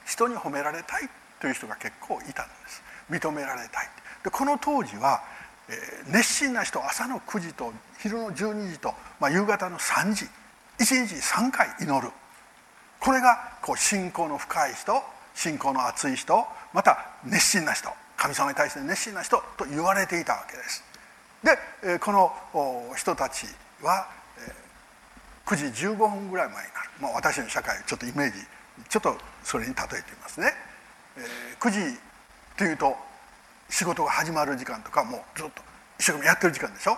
[0.06, 2.84] 人に褒められたいという人が結構いたんです。
[3.10, 3.90] 認められたい
[4.24, 5.22] でこの当時は
[6.08, 10.26] 熱心な人朝の9時と昼の12時と、まあ、夕方の3時
[10.80, 12.12] 1日3回祈る。
[13.00, 15.02] これがこう信仰の深い人
[15.34, 20.84] 信仰の厚い人また熱心な人神様に対して熱心な人と言われていたわけです。
[21.42, 22.34] でこの
[22.98, 23.48] 人たち
[23.82, 24.08] は
[25.46, 28.40] 9時15分ぐらい前になる、まあ、私の社会ちょっとイメージ
[28.90, 30.54] ちょっとそれに例えてみますね。
[31.60, 31.98] 9時
[32.58, 32.96] というと
[33.70, 35.62] 仕事が始まる時間とかもうずっと
[36.00, 36.98] 一生懸命やってる時間でしょ。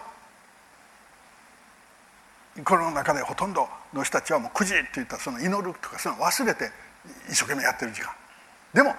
[2.65, 6.69] この中でほとんどの人たちはもう9時っていったその祈るとかそういうの忘れて
[7.29, 8.11] 一生懸命やってる時間。
[8.73, 8.93] でも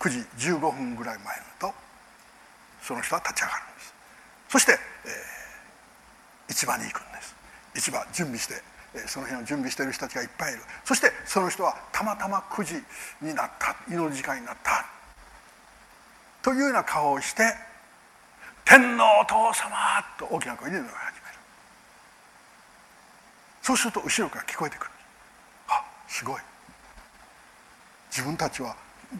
[0.00, 0.18] 9時
[0.50, 1.74] 15分ぐらい前になると
[2.82, 3.94] その人は立ち上がるんです。
[4.48, 7.36] そして、えー、市場に行くんです。
[7.76, 8.54] 市場準備して
[9.06, 10.62] その辺を準備している人たちがいっぱいいる。
[10.84, 12.74] そしてその人はたまたま9時
[13.22, 13.76] になった。
[13.88, 14.84] 祈る時間になった。
[16.42, 17.42] というような顔をして
[18.64, 19.76] 「天皇お父様!」
[20.18, 21.15] と大きな声で祈り始める
[23.66, 24.90] そうすると後ろから聞こえてくる。
[25.66, 26.40] あすごい。
[28.12, 28.76] 自分たちは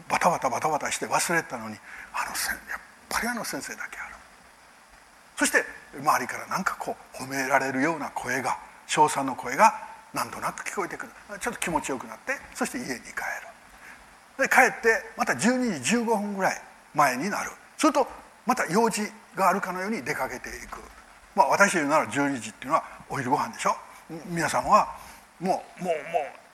[0.07, 1.75] バタバタバタバタして忘れたのに
[2.13, 2.31] あの
[2.71, 2.79] やっ
[3.09, 4.15] ぱりあの先生だけある。
[5.35, 5.65] そして
[5.99, 8.57] 周りから何かこう褒められるような声が
[8.87, 9.73] 称賛の声が
[10.13, 11.11] なんとなく聞こえてくる。
[11.41, 14.47] ちょっと気持ちよくなってそして家に帰る。
[14.47, 16.61] で帰ってまた12時15分ぐらい
[16.95, 17.51] 前になる。
[17.77, 18.07] すると
[18.45, 19.01] また用事
[19.35, 20.79] があるかのように出かけていく。
[21.35, 23.75] まあ私言うなら12時っていうのはお昼ご飯でしょ。
[24.09, 24.95] 皆さんは
[25.39, 25.97] もうもうもう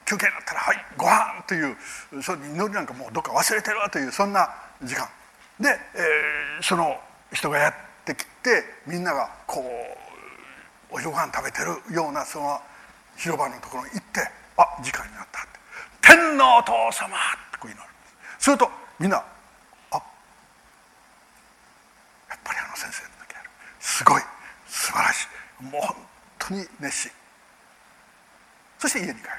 [0.04, 1.76] 休憩になったら「はいご飯という
[2.22, 4.50] そ祈りなんかもうどっか忘れてるわというそんな
[4.82, 5.08] 時間。
[5.58, 7.00] で、えー、その
[7.32, 9.60] 人がやってきてみんながこ
[10.90, 12.60] うお昼ご飯食べてるようなその
[13.16, 14.20] 広場のところに行って
[14.58, 15.48] 「あ時間になった」って
[16.02, 17.18] 「天皇お父様!」っ
[17.52, 17.88] てこう祈る。
[18.38, 19.16] するとみんな
[19.92, 20.00] 「あや
[22.34, 23.50] っぱりあの先生の時ある。
[23.80, 24.22] すごい
[24.66, 25.28] 素晴らし
[25.60, 25.64] い。
[25.64, 25.96] もう本
[26.38, 27.12] 当に熱心。
[28.84, 29.30] そして家に帰る。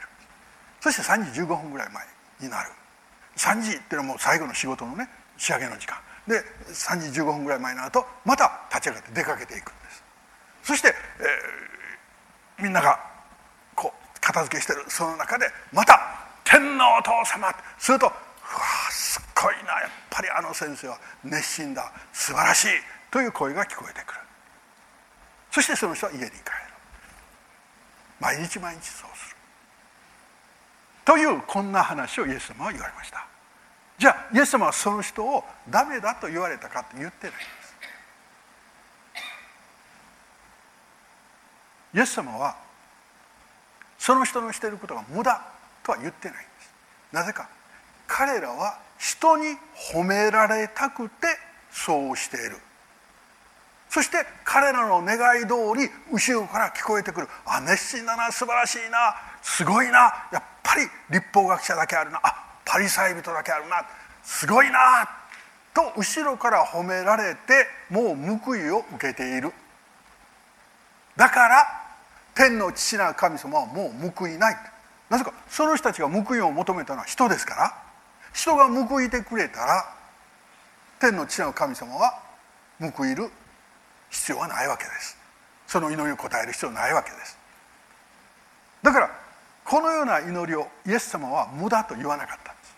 [0.82, 2.04] そして3時15分ぐらい前
[2.42, 2.72] になる。
[3.38, 6.00] 3時っていうのはもう最後の仕事のね仕上げの時間。
[6.28, 6.42] で
[6.74, 10.04] 3時15分ぐらい前になるとまた立ち上がって出かけていくんです。
[10.64, 10.88] そして、
[12.58, 13.00] えー、みんなが
[13.76, 16.02] こう片付けしてるその中でまた
[16.44, 18.14] 「天皇お父様」すると「うわ
[18.90, 22.70] すっごいなやっぱりあの先生は熱心だ素晴らしい」
[23.14, 24.20] という声が聞こえてくる。
[25.52, 26.42] そしてその人は家に帰る。
[28.20, 29.35] 毎日毎日そうする。
[31.06, 33.26] というこんな話をイエス様は言われました。
[33.98, 37.76] じゃあイエス様はその人をダメだと言われたかって言ってないんです。
[41.94, 42.58] イエス様は
[43.98, 45.42] その人のしていることが無駄
[45.84, 46.74] とは言ってないんです。
[47.14, 47.48] なぜか
[48.08, 49.56] 彼らは人に
[49.94, 51.28] 褒められたくて
[51.72, 52.58] そうしている。
[53.90, 57.30] そして彼らの願い通り後ろから聞こえてくる。
[57.46, 59.16] あ熱心だな素晴らしいな。
[59.46, 60.28] すごいな。
[60.32, 62.20] やっぱり立法学者だけあるな。
[62.24, 62.34] あ
[62.66, 63.86] パリサイ人だけあるな。
[64.24, 65.08] すごいな。
[65.72, 69.54] と後ろから褒められてもう報いを受けている。
[71.16, 71.66] だから
[72.34, 74.58] 天の父なる神様はもう報いない。
[75.10, 77.74] なぜかその人たちが報いを求めたのは人ですから。
[78.34, 79.86] 人が報いてくれたら
[81.00, 82.20] 天の父なる神様は
[82.80, 83.30] 報いる
[84.10, 85.16] 必要はないわけです。
[85.68, 87.38] その祈りを答える必要はないわけです。
[88.82, 89.25] だから
[89.66, 92.76] このような祈りをイエス様は無駄と言わなかったんです。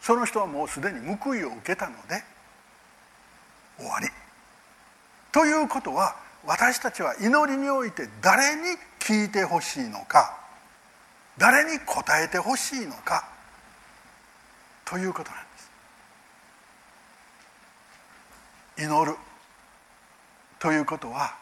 [0.00, 2.22] その人はもうすでに報いを受けたので
[3.78, 4.08] 終わり。
[5.30, 8.62] ということは私たちは祈りにおいて誰に
[8.98, 10.36] 聞いてほしいのか
[11.38, 13.28] 誰に答えてほしいのか
[14.84, 15.70] ということなんです。
[18.84, 19.16] 祈る
[20.58, 21.41] ということは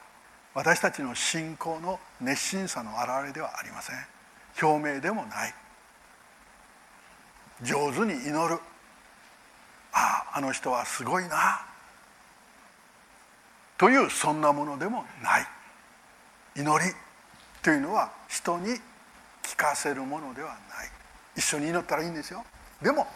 [0.55, 3.97] 私たちの信仰の熱心さの表れではありません。
[4.61, 5.55] 表明でもない。
[7.63, 8.61] 上手に祈る。
[9.93, 11.65] あああの人はすごいな。
[13.79, 15.47] というそんなものでもない。
[16.57, 16.93] 祈り
[17.63, 18.75] というのは人に
[19.43, 20.59] 聞かせるものではない。
[21.37, 22.45] 一緒に祈ったらいいんですよ。
[22.83, 23.07] でも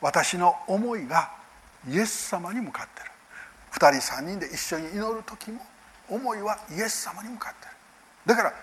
[0.00, 1.30] 私の思いが
[1.88, 3.10] イエス様に向かってる。
[3.72, 5.60] 2人3人で一緒に祈る時も
[6.08, 7.72] 思いはイエス様に向かってる。
[8.26, 8.54] だから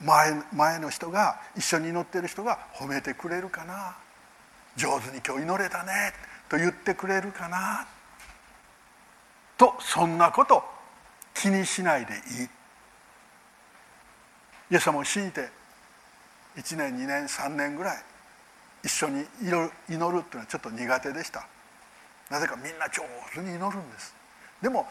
[0.00, 3.96] 前前の人が一緒に祈ってる人が褒めてくれるかな。
[4.76, 6.12] 上手に今日祈れたね。
[6.48, 7.86] と言ってくれるかな。
[9.56, 10.62] とそんなこと
[11.32, 12.48] 気にしないでいい。
[14.70, 15.48] イエス様を信じて
[16.56, 18.02] 1年2年3年ぐらい
[18.82, 21.46] 一緒に祈るっていうのはちょっと苦手でした。
[22.30, 23.02] なぜかみんな上
[23.32, 24.14] 手に祈るんです。
[24.62, 24.86] でも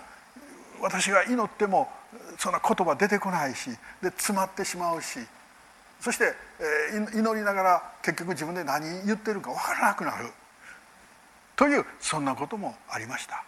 [0.81, 1.89] 私が祈っても
[2.37, 3.69] そんな言葉出てこないし
[4.01, 5.19] で詰まってしまうし
[6.03, 6.33] そして、
[6.91, 10.31] えー、祈りながら結局自分で何言ってるか分からなくなる。
[11.55, 13.41] というそんなこともありました。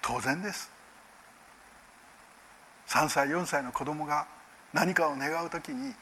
[0.00, 0.70] 当然です。
[2.88, 4.26] 3歳4歳の子供が
[4.72, 5.92] 何かを願う時に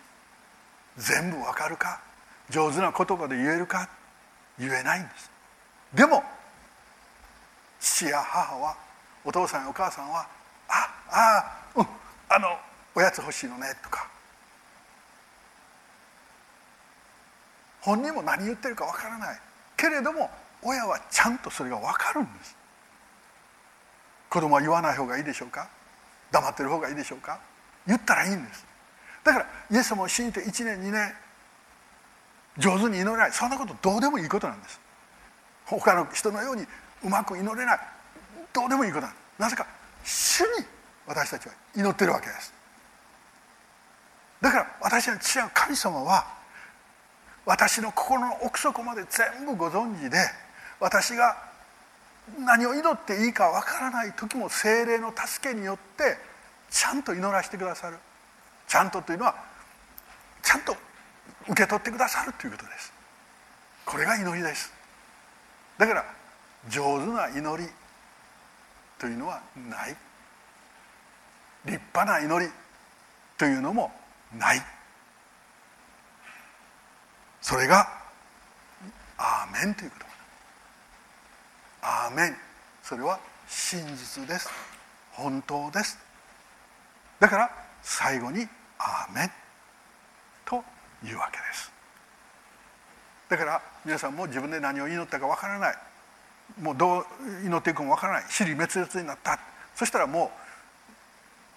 [0.97, 2.01] 全部わかるか
[2.51, 3.89] 上手な言葉で言えるか
[4.61, 5.31] 言えないんです。
[5.93, 6.23] でも
[7.81, 8.77] 父や母は
[9.25, 10.27] お父さんやお母さんは
[10.69, 11.87] 「ああうん
[12.29, 12.59] あの
[12.95, 14.07] おやつ欲しいのね」とか。
[17.81, 19.41] 本人も何言ってるかわからない。
[19.77, 20.31] けれども
[20.63, 22.55] 親はちゃんとそれが分かるんです。
[24.29, 25.69] 子供は言わない方がいいでしょうか？
[26.31, 27.41] 黙ってる方がいいでしょうか？
[27.87, 28.67] 言ったらいいんです。
[29.25, 31.15] だからイエス様を信じて1年2年
[32.59, 33.33] 上手に祈れない。
[33.33, 34.79] そんなことどうでもいいことなんです。
[35.65, 36.67] 他の人のように
[37.03, 37.81] うまく祈れない。
[38.53, 39.67] どうでもいいことなんなぜか
[40.05, 40.67] 主に
[41.07, 42.53] 私たちは祈ってるわけです。
[44.41, 46.27] だから私の父は神様は
[47.45, 50.19] 私の心の奥底まで全部ご存知で
[50.79, 51.37] 私が
[52.39, 56.17] 何を祈っていいかわからない時も精霊の助けによって
[56.71, 57.97] ちゃんと祈らせてくださる。
[58.69, 59.35] ちゃんとというのは
[60.43, 60.77] ちゃんと
[61.49, 62.93] 受け取ってくださるということです。
[63.85, 64.73] これが祈りです。
[65.77, 66.05] だから
[66.69, 67.69] 上手な祈り。
[69.01, 69.97] というのはない。
[71.65, 72.53] 立派な祈り
[73.39, 73.91] というのも
[74.37, 74.63] ない。
[77.41, 77.89] それが
[79.17, 80.07] 「アーメン」ということ。
[81.83, 82.37] アーメン。
[82.83, 84.51] それは真実です。
[85.13, 85.99] 本当です。
[87.19, 87.51] だから
[87.83, 88.47] 最後に
[88.79, 89.33] 「アーメン」
[90.45, 90.63] と
[91.03, 91.73] いうわけです。
[93.31, 95.90] だから皆さんも自分で何を祈ったかわからない。
[96.61, 97.07] もうどう
[97.45, 98.25] 祈っていくかもわからない。
[98.29, 99.39] 死に滅裂になった。
[99.75, 100.31] そしたらも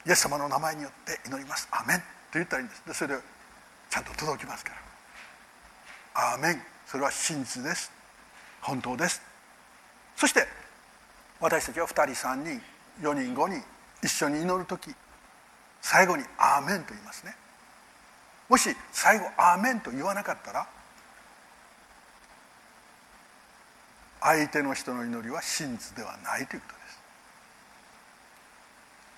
[0.06, 2.00] うイエス様の名前によって祈ります「アメン」
[2.32, 2.84] と言ったらいいんです。
[2.86, 3.22] でそれで
[3.90, 4.72] ちゃんと届きますか
[6.16, 7.92] ら「アーメン」それは真実です。
[8.62, 9.22] 本当です。
[10.16, 10.48] そして
[11.40, 12.62] 私たちは2人3人
[13.02, 13.64] 4人5人
[14.02, 14.96] 一緒に祈る時
[15.82, 17.36] 最後に「アーメン」と言いますね。
[18.50, 20.68] もし最後「アーメン」と言わなかったら
[24.24, 27.00] 相手の人の祈りは真実ではないということです。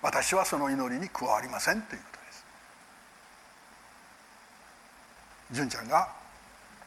[0.02, 2.44] 私はその祈りに加わりませんということです。
[5.52, 6.08] 純ちゃんが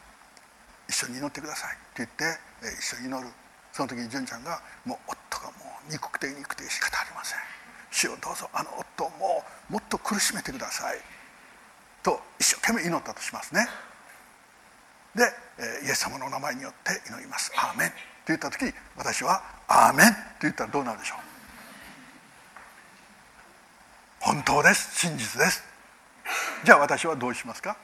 [0.86, 2.38] 「一緒に祈ってください」って言って
[2.78, 3.32] 一緒に祈る。
[3.72, 5.52] その時に純ちゃんがもう夫がも
[5.88, 7.38] う憎くて憎くて仕方ありません。
[7.90, 11.00] 主をどうぞあの夫をもうもっと苦しめてください。
[12.02, 13.66] と一生懸命祈ったとしますね。
[15.14, 15.24] で
[15.84, 17.92] イエス様の名前によって祈ります「アーメン」
[18.28, 21.18] 言った時私は「アーメンって言ったらどうなるでしょう
[24.20, 25.62] 本当です真実です
[26.64, 27.76] じゃあ私はどうしますか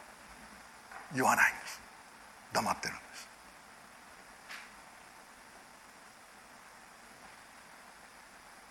[1.14, 1.80] 言わないんです
[2.52, 3.06] 黙ってるんです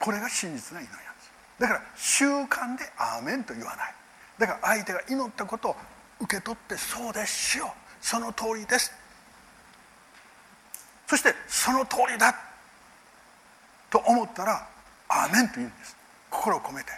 [0.05, 1.31] これが真実な祈りなんです。
[1.57, 3.95] だから習慣で「アーメン」と言わない。
[4.37, 5.77] だから相手が祈ったことを
[6.19, 8.91] 受け取って「そうですしよその通りです」
[11.07, 12.35] そしてその通りだ
[13.89, 14.67] と思ったら
[15.07, 15.95] 「アーメン」と言うんです。
[16.29, 16.91] 心を込めて。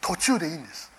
[0.00, 0.90] 途中でいいんです。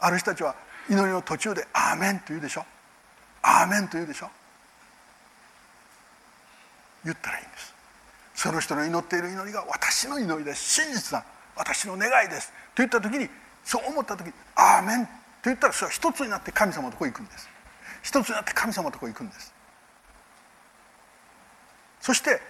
[0.00, 0.54] ある人たちは
[0.90, 2.66] 祈りの途中で「アーメン」と言うでしょ
[3.42, 4.30] 「アーメン」と言うでしょ。
[7.04, 7.74] 言ったらいいんです。
[8.34, 10.82] その人の祈っている祈りが私の祈りです。
[10.82, 11.24] 真実だ。
[11.54, 12.48] 私の願いです。
[12.48, 13.28] と言った時に
[13.64, 15.12] そう思った時に「アーメン」と
[15.44, 17.48] 言ったらそれは一つになって神様のとこ行くんです。
[18.02, 19.52] 一つになって神様のとこ行くんです。
[22.08, 22.40] そして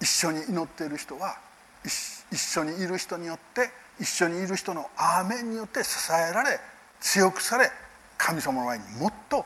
[0.00, 1.38] 一緒に祈っている人は
[1.84, 3.70] 一緒にいる人によって
[4.00, 6.58] 一緒にいる人のアーメンによって支えられ
[6.98, 7.70] 強くされ
[8.18, 9.44] 神様の前にもっと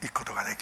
[0.00, 0.60] 行くことができ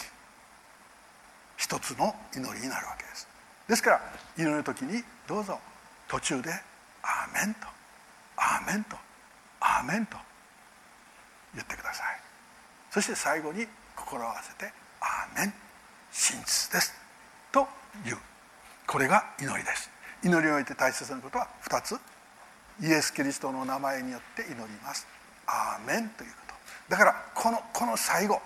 [1.57, 3.27] 一つの祈りになるわけです。
[3.69, 4.01] ですから
[4.35, 5.59] 祈る時にどうぞ
[6.07, 6.49] 途中で
[7.03, 7.67] 「アーメン」と
[8.35, 8.97] 「アーメン」と
[9.61, 10.17] 「アーメン」と
[11.53, 12.19] 言ってください。
[12.89, 15.53] そして最後に心を合わせて「アーメン
[16.11, 16.95] 真実です」
[18.03, 18.17] 言う。
[18.87, 19.89] これが祈りです。
[20.23, 21.99] 祈りにおいて大切なことは2つ。
[22.81, 25.05] イエス・キリストの名前によって祈ります。
[25.45, 26.55] アーメンということ。
[26.89, 28.41] だからこのこの最後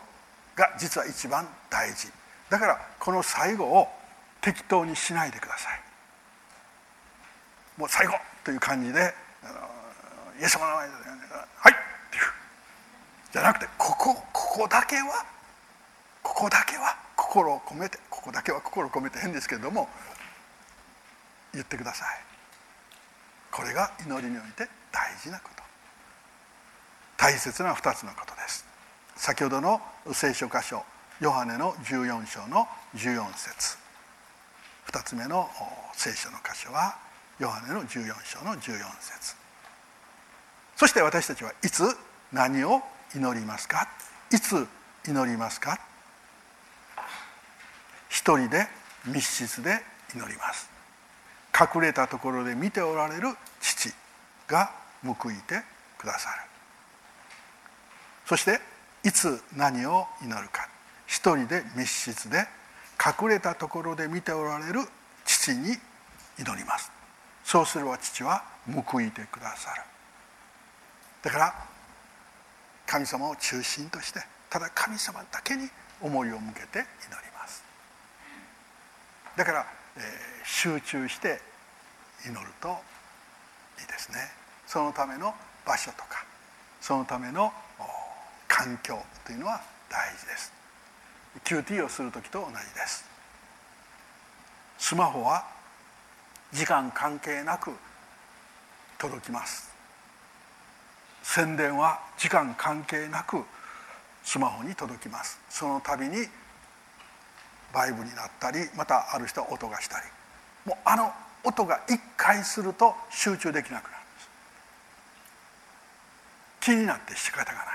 [0.55, 2.11] が実は一番大事。
[2.49, 3.87] だからこの最後を
[4.41, 5.81] 適当にしないでください。
[7.77, 9.13] もう最後という感じで
[10.39, 10.93] イエス様の名前で
[11.57, 12.23] 「はい」っていう。
[13.31, 15.25] じゃなくてここここだけは
[16.23, 19.89] ここだけは心を込めてここだけは心を込めて変ですけれども
[21.53, 22.07] 言ってください。
[23.51, 25.63] これが祈りにおいて大事なこと。
[27.17, 28.65] 大切な2つのことです。
[29.15, 29.81] 先ほどの
[30.13, 30.83] 聖書箇所
[31.19, 33.77] ヨハネの14章の14節。
[34.87, 35.49] 2つ目の
[35.93, 36.95] 聖書の箇所は
[37.39, 39.35] ヨハネの14章の14節。
[40.75, 41.83] そして私たちはいつ
[42.31, 42.81] 何を
[43.15, 43.89] 祈りますか？
[44.31, 44.67] いつ
[45.07, 45.79] 祈りますか？
[48.09, 48.67] 一人で
[49.05, 49.81] 密室で
[50.15, 50.69] 祈ります。
[51.53, 53.91] 隠れたところで見ておられる父
[54.47, 54.71] が
[55.03, 55.61] 報いて
[55.97, 56.41] くださる。
[58.25, 58.59] そして
[59.03, 60.67] いつ何を祈るか。
[61.05, 62.45] 一人で密室で
[63.03, 64.81] 隠れたところで見ておられる
[65.25, 65.77] 父に
[66.37, 66.91] 祈ります。
[67.43, 69.81] そうすれば父は報いてくださる。
[71.23, 71.55] だから
[72.85, 75.69] 神様を中心としてただ神様だけに
[76.01, 77.36] 思いを向けて祈ります。
[79.37, 79.65] だから、
[79.97, 80.03] えー、
[80.43, 81.39] 集中して
[82.25, 82.69] 祈ると
[83.79, 84.17] いいですね。
[84.65, 85.33] そのための
[85.63, 86.25] 場所とか
[86.81, 87.53] そのための
[88.47, 90.51] 環境というのは大事です。
[91.45, 93.05] QT をする時と同じです。
[94.79, 95.45] スマホは
[96.51, 97.71] 時間関係なく
[98.97, 99.69] 届きます。
[101.21, 103.43] 宣伝は時間関係なく
[104.23, 105.39] スマホに届きます。
[105.49, 106.25] その度に
[107.73, 110.05] バイブになったりまたある人は音がしたり。
[110.65, 111.11] もうあの
[111.43, 114.29] 音が一回すると集中できなくなるんです。
[116.61, 117.65] 気になって仕方がない。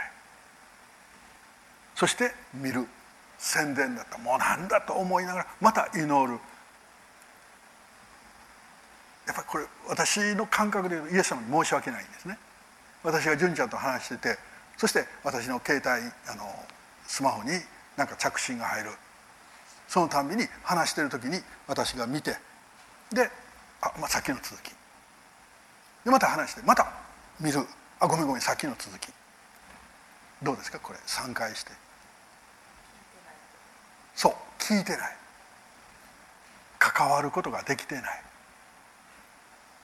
[1.94, 2.86] そして見る
[3.38, 4.18] 宣伝だった。
[4.18, 6.38] もうなんだと思いながらまた祈る。
[9.26, 12.38] やっぱりこれ私の感覚で言うとイエス様に申し訳ないんですね。
[13.02, 14.38] 私が純ちゃんと話してて
[14.76, 16.44] そして私の携帯あの
[17.06, 17.50] スマホに
[17.96, 18.90] なんか着信が入る。
[19.92, 21.38] そのたんびに話してる時に
[21.68, 22.30] 私が見て
[23.12, 23.28] で
[23.82, 24.70] あ、まあ、さっきの続き。
[26.02, 26.90] でまた話してまた
[27.38, 27.60] 見る。
[28.00, 29.08] あごめんごめんさっきの続き。
[30.42, 30.78] どうですか？
[30.78, 31.72] これ3回して。
[34.14, 35.16] そう聞いてない。
[36.78, 38.22] 関わることができてない。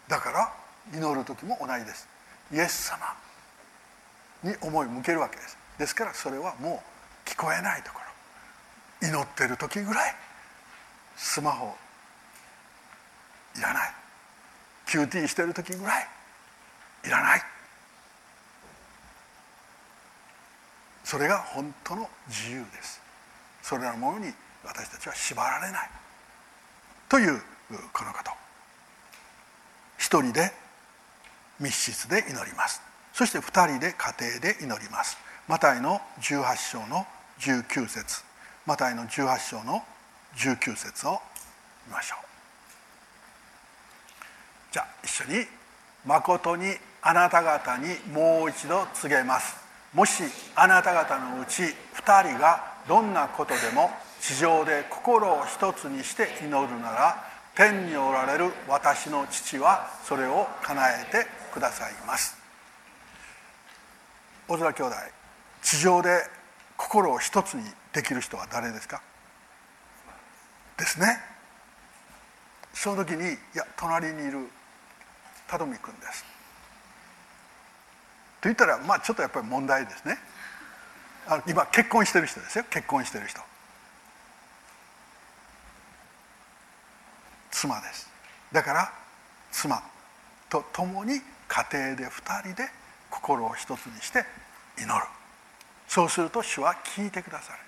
[0.09, 0.51] だから
[0.91, 2.09] 祈る時も同じです。
[2.51, 3.15] イエス様
[4.43, 5.59] に思い向けるわけです。
[5.79, 6.83] ですからそれはも
[7.27, 8.08] う聞こえないところ。
[9.01, 10.15] 祈ってる時ぐらい
[11.17, 11.75] スマホ
[13.57, 13.93] いらない。
[14.87, 16.09] QT してる時ぐらい
[17.05, 17.43] いらない。
[21.05, 23.01] それが本当の自由です。
[23.63, 24.33] それらのものに
[24.65, 25.91] 私たちは縛られない。
[27.09, 27.41] という
[27.93, 28.31] このこと。
[29.99, 30.53] 一人で
[31.61, 32.81] 密室で祈ります。
[33.13, 35.19] そして二人で家庭で祈ります。
[35.49, 37.07] マタイの18章の
[37.41, 38.28] 19節。
[38.69, 39.83] マタイの18章の
[40.37, 41.19] 19節を
[41.87, 42.27] 見ましょう。
[44.71, 45.47] じゃあ一緒に
[46.05, 49.57] 「誠にあなた方にもう一度告げます」
[49.95, 50.23] もし
[50.55, 51.63] あなた方のうち
[51.95, 53.91] 2人がどんなことでも
[54.21, 62.37] 地上で心を一つにして祈るなら天におられる私の父はそれを叶えてくださいます。
[64.47, 64.95] 小空兄弟
[65.63, 66.29] 地上で
[66.77, 67.65] 心を一つに
[67.99, 69.03] できる人は誰ですか？
[70.79, 71.19] ですね。
[72.73, 74.49] その時にいや隣にいる
[75.49, 76.23] 忠美君です。
[78.41, 80.17] と言ったらまあちょっとやっぱり問題ですね。
[81.27, 82.65] あ今結婚してる人ですよ。
[82.71, 83.41] 結婚してる人。
[87.51, 88.09] 妻です。
[88.53, 88.93] だから
[89.51, 89.83] 妻。
[90.49, 92.69] と共に家庭で2人で
[93.11, 94.25] 心を一つにして
[94.79, 95.05] 祈る。
[95.89, 97.59] そうすると主は聞いてくださる。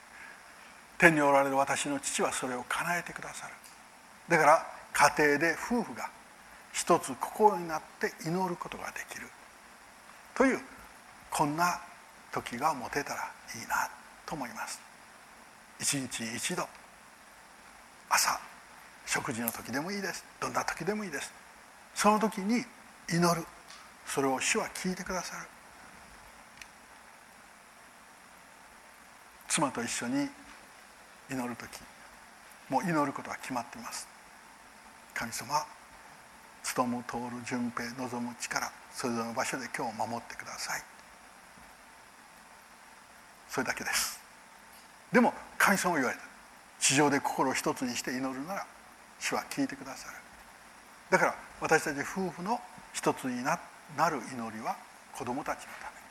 [1.00, 3.54] 天におられる私の父はそれを叶えてくださる。
[4.28, 6.10] だから家庭で夫婦が
[6.74, 9.26] 一つ心になって祈ることができる。
[10.34, 10.60] という
[11.30, 11.80] こんな
[12.30, 13.88] 時が持てたらいいな
[14.26, 14.78] と思います。
[15.80, 16.68] 一日一度
[18.10, 18.38] 朝
[19.06, 20.22] 食事の時でもいいです。
[20.38, 21.32] どんな時でもいいです。
[21.94, 22.62] その時に
[23.08, 23.46] 祈る。
[24.04, 25.46] それを主は聞いてくださる。
[29.48, 30.28] 妻と一緒に
[31.30, 31.68] 祈る時
[32.68, 34.06] もう祈ることは決まっています。
[35.14, 35.66] 神様
[36.62, 40.82] 務む通る順平望む力それぞれの場所で今日を守ってください。
[43.48, 44.20] それだけです。
[45.12, 46.22] でも神様言われた。
[46.78, 48.66] 地上で心を一つにして祈るなら
[49.18, 50.14] 主は聞いてくださる。
[51.10, 52.60] だから私たち夫婦の
[52.92, 53.58] 一つにな
[54.08, 54.76] る祈りは
[55.12, 55.96] 子供たちのため。
[55.96, 56.02] に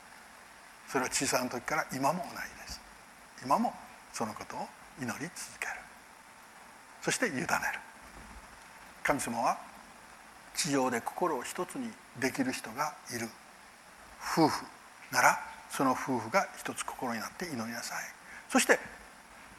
[0.88, 2.80] それは小さな時から今も同じです。
[3.44, 3.72] 今も
[4.12, 4.68] そのことを
[5.00, 5.72] 祈り続ける。
[7.02, 7.46] そして委ねる。
[9.02, 9.58] 神様は
[10.54, 11.90] 地上で心を一つに
[12.20, 13.28] できる人がいる。
[14.20, 14.64] 夫婦
[15.10, 15.40] なら
[15.70, 17.98] その夫婦が一つ心になって祈りなさい。
[18.50, 18.78] そして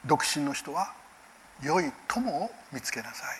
[0.05, 0.93] 独身の人は
[1.63, 3.39] 良い友を見つけなさい。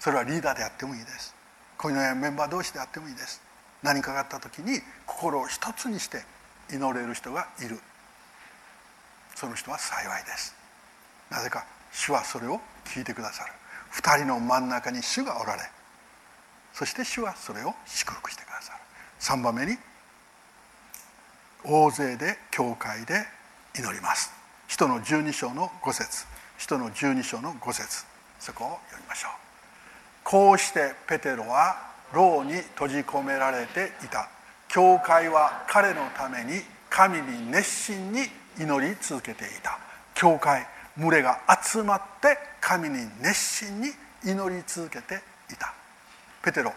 [0.00, 1.34] それはリーダーであってもいいです。
[1.78, 3.40] 恋のメンバー同士であってもいいです。
[3.82, 6.22] 何かがあった時に心を一つにして
[6.70, 7.78] 祈れる人がいる。
[9.34, 10.57] その人は幸いです。
[11.30, 13.52] なぜか主はそれを聞いてくださる。
[13.90, 15.62] 二人の真ん中に主がおられ
[16.74, 18.78] そして主はそれを祝福してくださる。
[19.20, 19.76] 3番目に
[21.64, 23.24] 大勢で教会で
[23.76, 24.32] 祈ります。
[24.68, 26.26] 使徒の12章の5節。
[26.56, 28.04] 使徒の12章の5節。
[28.38, 29.30] そこを読みましょう。
[30.22, 31.76] こうしてペテロは
[32.12, 34.28] 牢に閉じ込められていた。
[34.68, 38.20] 教会は彼のために神に熱心に
[38.58, 39.78] 祈り続けていた。
[40.14, 40.66] 教会
[40.98, 43.90] 群れが集まって神に熱心に
[44.24, 45.20] 祈り続けて
[45.52, 45.72] いた。
[46.42, 46.72] ペテロ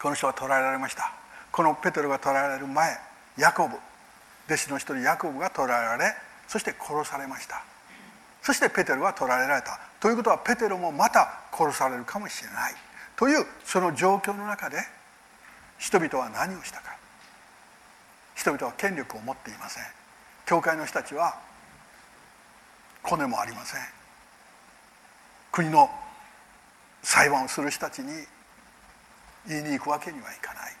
[0.00, 1.12] この人は捕らえられました。
[1.52, 2.98] このペテロが捕らえられる前
[3.38, 3.76] ヤコブ
[4.46, 6.14] 弟子の一人ヤコブが捕らえられ
[6.48, 7.62] そして殺されました。
[8.42, 9.80] そしてペテロは捕らえられた。
[10.00, 12.74] ということはペテロもまた殺されるかもしれない。
[13.16, 14.78] というその状況の中で
[15.78, 16.96] 人々は何をしたか。
[18.34, 19.84] 人々は権力を持っていません。
[20.46, 21.38] 教会の人たちは
[23.04, 23.80] コネもありません。
[25.52, 25.88] 国の
[27.02, 28.08] 裁判をする人たちに
[29.46, 30.72] 言いに行くわけにはいかない。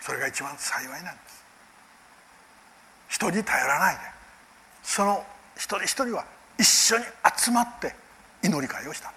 [0.00, 1.44] それが一番幸いなんです。
[3.08, 4.00] 人に頼らないで。
[4.84, 5.24] その
[5.56, 6.24] 一人一人は
[6.56, 7.04] 一緒に
[7.36, 7.94] 集まって
[8.42, 9.12] 祈り会をしたん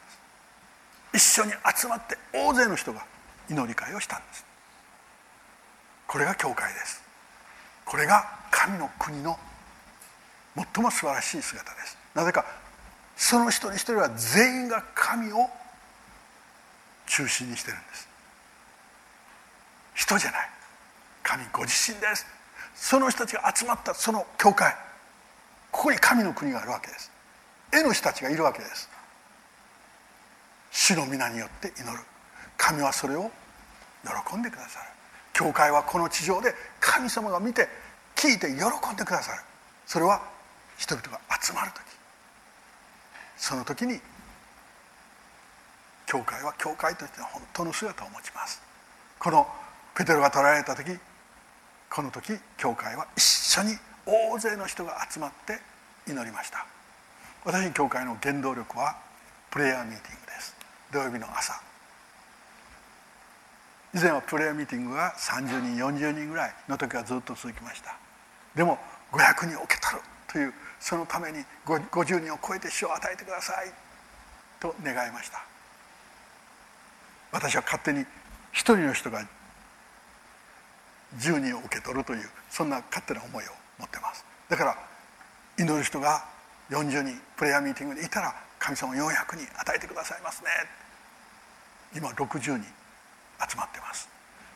[1.13, 1.41] です。
[1.41, 3.05] 一緒に集まって大勢の人が
[3.49, 4.45] 祈り会をしたんです。
[6.07, 7.03] これが教会です。
[7.85, 9.37] これが神の国の
[10.73, 11.97] 最も素晴らしい姿です。
[12.15, 12.45] なぜか
[13.15, 15.49] その一人一人は全員が神を
[17.05, 18.07] 中心にしてるんです。
[19.95, 20.49] 人じゃない。
[21.23, 22.25] 神ご自身です。
[22.75, 24.73] その人たちが集まったその教会。
[25.71, 27.11] ここに神の国があるわけです。
[27.73, 28.89] 絵の人たちがいるわけです。
[30.71, 31.99] 主の皆によって祈る。
[32.57, 33.31] 神はそれを
[34.03, 34.85] 喜んでくださる。
[35.33, 37.67] 教会はこの地上で神様が見て
[38.15, 39.41] 聞いて喜んでくださる。
[39.85, 40.36] それは
[40.77, 41.81] 人々が集まる時。
[43.37, 43.99] その時に
[46.05, 48.61] 教会は教会としての本当の姿を持ちます。
[49.19, 49.47] この
[49.95, 50.97] ペテロが捕らえられた時
[51.89, 53.73] この時教会は一緒に
[54.05, 55.59] 大勢の人が集まって
[56.07, 56.65] 祈りました。
[57.43, 58.97] 私の教会の原動力は
[59.49, 60.55] プレイヤーミーティングです。
[60.91, 61.59] 土曜日の朝。
[63.93, 67.97] 以前はプレイヤーミーティングが30人40人ぐらいの時はずっと続きました。
[68.55, 68.77] でも
[69.11, 73.71] 500人置けたるというそのために50人を超えて死を与えてください。
[74.59, 75.43] と願いました。
[77.31, 78.05] 私は勝手に
[78.51, 79.21] 一人の人が
[81.17, 83.47] 10人を受け取るというそんな勝手な思いを
[83.79, 84.25] 持ってます。
[84.49, 84.77] だから
[85.59, 86.25] 祈る人が
[86.69, 90.49] 40人プレイヤーミーティングにいたら神様400人与えてくださいますね。
[91.95, 94.09] 今60人集まってます。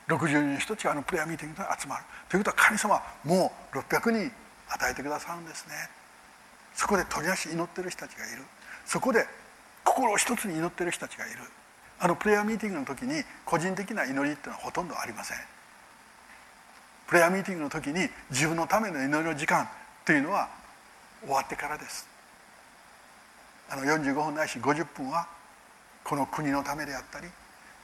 [0.08, 2.04] 60人の人たちがあのプレイヤーミーティングに集まる。
[2.30, 4.32] ということは神様もう600人
[4.70, 6.01] 与えてくださるんですね。
[6.76, 8.44] そこで取り足祈ってる人たちがいる。
[8.86, 9.26] そこで
[9.84, 11.38] 心を一つに祈ってる人たちがいる。
[12.00, 15.38] あのプレイヤーミーティングの時に個人的な祈りっていうのはほとんどありません。
[17.08, 19.70] プレイヤーミーティングの時に自分のための祈りの時間
[20.06, 20.50] というのは
[21.22, 22.08] 終わってからです。
[23.70, 25.28] あの45分ないし50分は
[26.04, 27.28] この国のためであったり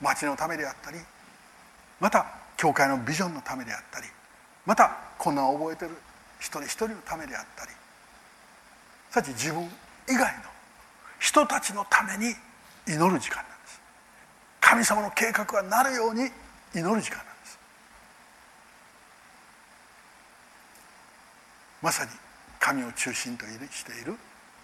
[0.01, 0.97] 町のためであったり
[1.99, 2.25] また
[2.57, 4.07] 教会のビジョンのためであったり
[4.65, 5.91] またこんな覚えてる。
[6.39, 7.71] 一人一人のためであったり
[9.17, 9.63] さち自分
[10.07, 10.43] 以外の
[11.19, 12.35] 人たちのために
[12.87, 13.81] 祈る時間なんです。
[14.61, 16.29] 神様の計画がなるように
[16.75, 17.59] 祈る時間なんです。
[21.81, 22.11] まさに
[22.59, 24.15] 神を中心としている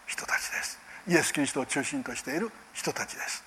[0.05, 0.79] 人たちです。
[1.07, 3.43] イエス・キリストを中心としている人たちです。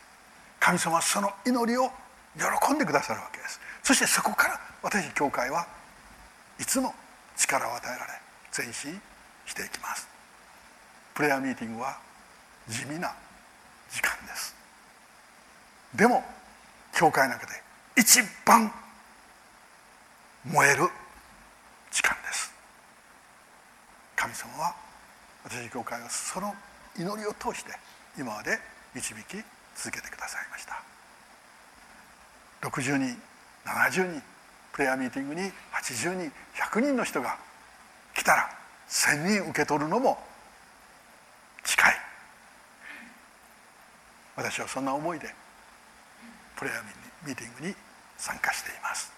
[0.59, 1.89] 神様はその祈りを
[2.37, 3.61] 喜んでくださるわけです。
[3.85, 5.69] そしてそこから私教会は
[6.59, 6.93] いつも
[7.37, 8.13] 力を与えられ
[8.57, 9.01] 前進
[9.47, 10.16] していきます。
[11.17, 11.99] プレイヤーミーティングは
[12.69, 13.11] 地味な
[13.91, 14.55] 時間です。
[15.95, 16.23] でも
[16.95, 17.53] 教会の中で
[17.97, 18.71] 一番
[20.45, 20.83] 燃える
[21.91, 22.53] 時間です。
[24.15, 24.77] 神様は
[25.45, 26.55] 私教会はその
[26.99, 27.73] 祈りを通して
[28.19, 28.59] 今まで
[28.95, 29.43] 導き
[29.75, 30.83] 続けてくださいました。
[32.61, 33.17] 60人
[33.65, 34.23] 70人
[34.71, 37.39] プレイヤーミーティングに80人100人の人が
[38.15, 38.51] 来たら
[38.91, 40.19] 1000人受け取るのも
[41.67, 41.95] 近い。
[44.37, 45.35] 私はそんな思いで
[46.57, 46.85] プレイヤー
[47.27, 47.75] ミーティングに
[48.17, 49.13] 参加しています。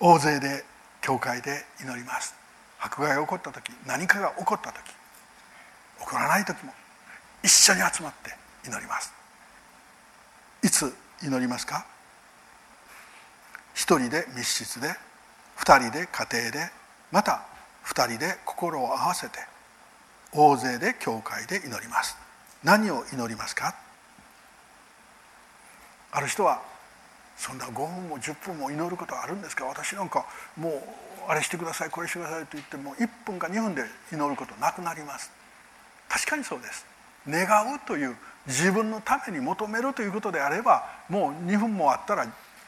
[0.00, 0.64] 大勢で
[1.00, 2.34] 教会で祈ります。
[2.80, 4.84] 迫害が起こった時何かが起こった時
[6.00, 6.72] 起こらない時も
[7.44, 8.34] 一緒に集まって
[8.66, 9.12] 祈ります。
[10.64, 11.86] いつ祈りますか？
[13.74, 14.94] 一人で密室で
[15.56, 16.70] 二人で家庭で
[17.12, 17.44] また
[17.82, 19.38] 二人で心を合わせて
[20.34, 22.16] 大勢で教会で祈ります。
[22.64, 23.74] 何を祈りますか？
[26.10, 26.62] ある人は
[27.36, 29.66] そんな5分も10分も祈ることあるんですか？
[29.66, 30.26] 私なんか
[30.56, 30.72] もう
[31.28, 35.30] あれしてくださいこれしてくださいと言っても1分か2分で祈ることなくなります。
[36.08, 36.86] 確かにそうです。
[37.28, 38.16] 願うという
[38.46, 42.26] 自分のために求めるということであればもう2分もあったら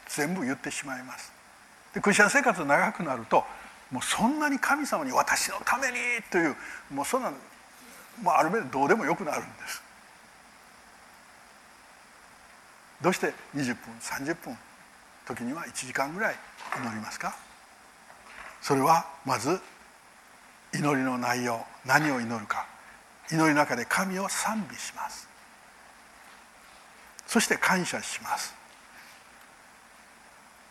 [0.09, 1.33] 全部言ってしまいます。
[1.95, 3.45] でクリスチャン生活長くなると
[3.91, 5.95] もうそんなに神様に私のために
[6.31, 6.57] という
[6.93, 7.33] もうそんな、
[8.23, 9.83] まあ、ある面でどうでもよくなるんです。
[13.03, 14.57] どうして20分30分
[15.27, 16.37] 時には1時間ぐらい
[16.79, 17.35] 祈りますか？
[18.63, 19.61] それはまず
[20.73, 22.67] 祈りの内容何を祈るか。
[23.31, 25.29] 祈りの中で神を賛美します。
[27.27, 28.55] そして感謝します。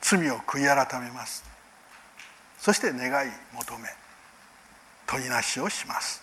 [0.01, 1.43] 罪を悔い改めます。
[2.57, 3.89] そして願い求め
[5.05, 6.22] 問いなしをします。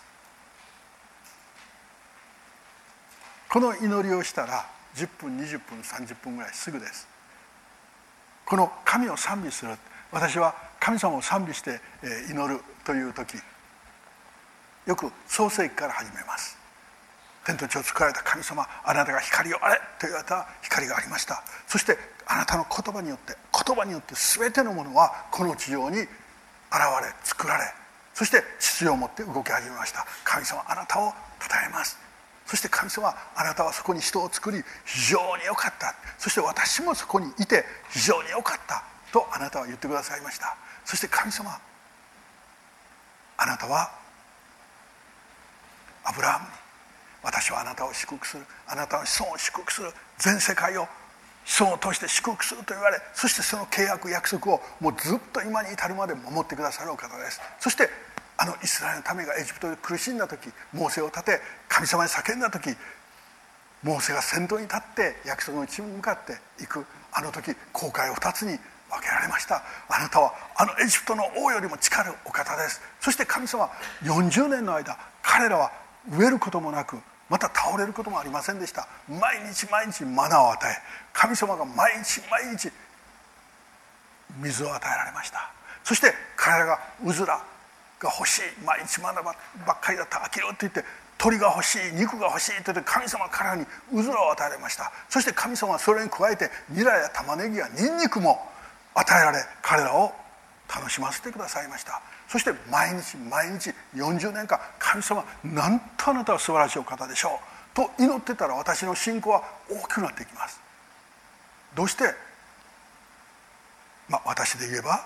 [3.51, 7.05] この祈りをしたら10分20分30分ぐらいすぐです。
[8.45, 9.73] この神を賛美する。
[10.09, 11.81] 私は神様を賛美して
[12.29, 13.35] 祈るという時。
[14.87, 16.57] よく創世記から始めます。
[17.45, 19.81] 天と地を作られた神様あなたが光をあれ！
[19.99, 21.43] と言われた光がありました。
[21.67, 21.97] そして
[22.27, 26.07] あなたの言葉によって言葉によって全てのものはこの地上に現れ
[27.23, 27.65] 作られ
[28.13, 30.05] そして秩序を持って動き始めました。
[30.23, 31.15] 神様あなたを称
[31.67, 32.10] えます。
[32.51, 35.95] そして神様あなたはそこに人を作り非常に良かった。
[36.17, 38.83] そして私もそこにいて非常に良かった
[39.13, 40.57] とあなたは言ってくださいました。
[40.83, 41.49] そして神様
[43.37, 43.89] あなたは
[46.03, 46.51] アブラハムに
[47.23, 48.43] 私はあなたを祝福する。
[48.67, 50.89] あなたの子孫を祝福する全世界を
[51.45, 57.39] 子孫を通して祝福すると言われそしてその契約約束をもうずっと今に至るまで守ってくださるお方です。
[57.61, 57.89] そして
[58.41, 61.39] あのイスラエルの民がエジプトで苦しんだ時モーセを立て
[61.69, 62.75] 神様に叫んだ時
[63.83, 66.83] モーセが先頭に立って約束の地に向かっていく
[67.13, 68.57] あの時航海を2つに
[68.89, 69.63] 分けられました。
[69.87, 72.81] あなたはあのエジプトの王よりも力るお方です。
[72.99, 73.69] そして神様
[74.01, 75.71] 40年の間彼らは
[76.09, 76.97] 飢えることもなく
[77.29, 78.87] また倒れることもありませんでした。
[79.07, 80.75] 毎日毎日マナーを与え
[81.13, 82.71] 神様が毎日毎日
[84.41, 85.51] 水を与えられました。
[85.83, 87.43] そして彼らがうずら
[88.01, 88.41] が欲しい。
[88.65, 89.35] 毎日マナばっ
[89.79, 90.17] かりだった。
[90.19, 90.83] 飽きるって言って
[91.17, 91.93] 鳥が欲しい。
[91.93, 94.91] 肉が欲しいって言って神様からにうずらを与えられました。
[95.07, 98.41] そして神様はそれに加えてニラや玉ねぎやニンニクも
[98.95, 100.11] 与えられ彼らを
[100.73, 102.01] 楽しませてくださいました。
[102.27, 107.39] そして毎日毎日40年間神様なんとあなたは素晴らしいお方でしょ
[107.73, 107.75] う。
[107.75, 110.59] と祈ってたら私の信仰は大きくなっていきます。
[111.75, 112.03] どうして？
[114.09, 115.05] まあ私で言えば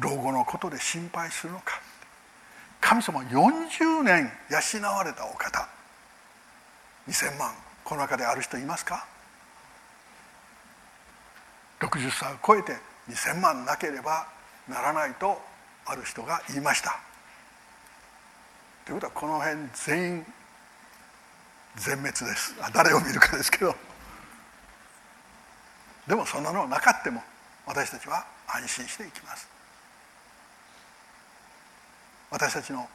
[0.00, 1.80] 老後のことで心配するのか。
[2.80, 5.68] 神様40年養われたお方。
[7.08, 7.52] 2000万
[7.84, 9.06] この中である人いますか
[11.80, 12.76] ？60歳を超えて
[13.08, 14.28] 2000万なければ
[14.68, 15.40] ならないと
[15.86, 17.00] ある人が言いました。
[18.84, 20.26] ということはこの辺全員
[21.76, 22.54] 全滅です。
[22.72, 23.74] 誰を見るかですけど。
[26.06, 27.22] でもそんなのはなかっても
[27.66, 29.57] 私たちは安心していきます。
[32.30, 32.88] 私たちの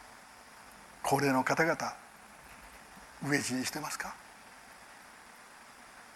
[1.01, 1.75] 高齢の方々
[3.25, 4.13] 飢え死にしてますか？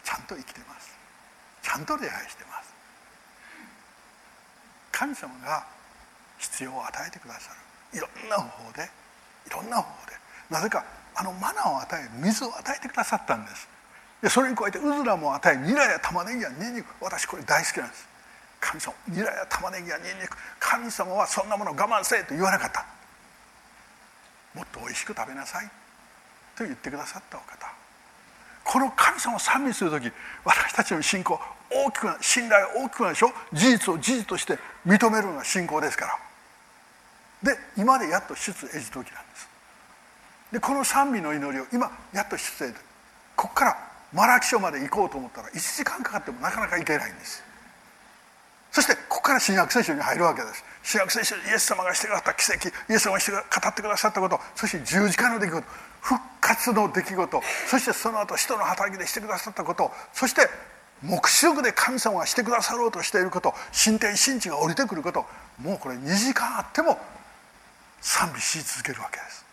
[0.03, 0.95] ちゃんと生きてます。
[1.61, 2.73] ちゃんと礼拝してます。
[4.91, 5.65] 神様が
[6.37, 7.51] 必要を与えてくださ
[7.91, 7.97] る。
[7.97, 8.89] いろんな方法で
[9.47, 10.13] いろんな方法で。
[10.49, 13.67] なぜかあのマナを与え水を与えてくださったんです。
[14.21, 16.87] でそれに加えてうずらも与えニラや玉ねぎやニンニク。
[17.01, 18.07] 私これ大好きなんです。
[18.59, 20.37] 神様ニラや玉ねぎやニンニク。
[20.59, 22.85] 神様はそんなもの我慢せえと言わなかった。
[24.57, 25.69] もっと美味しく食べなさい。
[26.57, 27.71] と言ってくださったお方。
[28.63, 30.11] この神様を賛美する時
[30.43, 31.39] 私たちの信仰
[31.69, 33.31] 大きくな信頼大きくなるでしょ？
[33.53, 36.19] 事実を事実として認めるのが信仰ですか
[37.43, 37.53] ら。
[37.53, 39.47] で今でやっと出エジ時なんです。
[40.51, 42.73] でこの賛美の祈りを今やっと出エジ
[43.35, 43.77] ここから
[44.11, 47.43] マラキ書まで行こうと思ったら1時間かかってもなかなか行けないんです。
[48.71, 50.63] そしてここから新約聖書に入るわけです。
[50.87, 55.67] 新約聖書イエス様がしてくださった奇跡イエス様がして語ってくださったことそして十字架の出来事
[55.99, 60.47] 復活の出来事そしてその後人の働きでしてくださったことそして
[61.03, 65.25] 黙示録で神様がしてくださろうとしていること神天神地が降りてくること
[65.61, 66.97] もうこれ2時間あっても
[67.99, 69.45] 賛美し続けるわけです。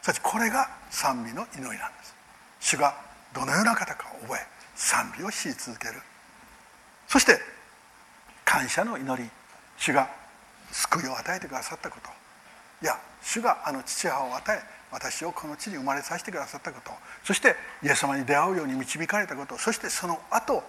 [0.00, 2.16] しかしこれが賛美の祈りなんです。
[2.60, 2.96] 主が
[3.34, 4.46] どのような方かを覚え
[4.76, 6.00] 賛美をし続ける。
[7.06, 7.38] そして
[8.46, 9.28] 感謝の祈り。
[9.76, 10.08] 主が
[10.72, 12.10] 救いを与えてくださったこと。
[12.82, 16.92] いや主があの父母を与え私をこの地に生まれさせてくださったこと。
[17.24, 19.58] そしてイエス様に出会うように導かれたこと。
[19.58, 20.62] そしてその後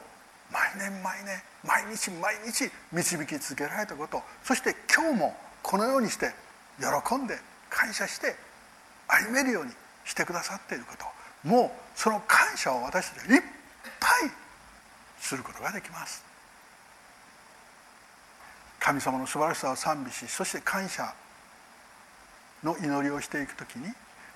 [0.51, 4.24] 毎年毎年毎日毎日導き続けられたこと。
[4.43, 6.34] そして今日もこのようにして
[6.80, 7.38] 喜んで
[7.70, 8.36] 感謝して
[9.08, 9.72] 歩めるように
[10.05, 11.05] してくださっていること。
[11.47, 13.41] もうその感謝を私たちはいっ
[13.99, 14.32] ぱい
[15.20, 16.26] することができます。
[18.88, 21.13] 神様の素晴らしさを賛美しそして感謝
[22.63, 23.88] の祈りをしていく時に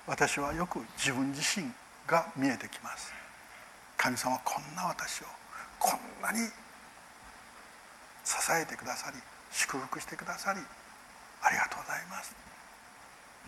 [0.06, 1.72] 私はよく自分自身
[2.06, 3.14] が見えてきます。
[3.96, 5.24] 神様はこんな私を
[5.78, 6.46] こんなに
[8.24, 9.16] 支えてくださり
[9.52, 10.60] 祝福してくださり
[11.40, 12.36] ありがとうございます。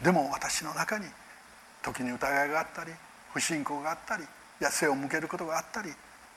[0.02, 1.04] でも私の中に
[1.82, 2.92] 時に疑いがあったり
[3.34, 4.24] 不信仰があったり
[4.58, 5.92] や背を向けることがあったり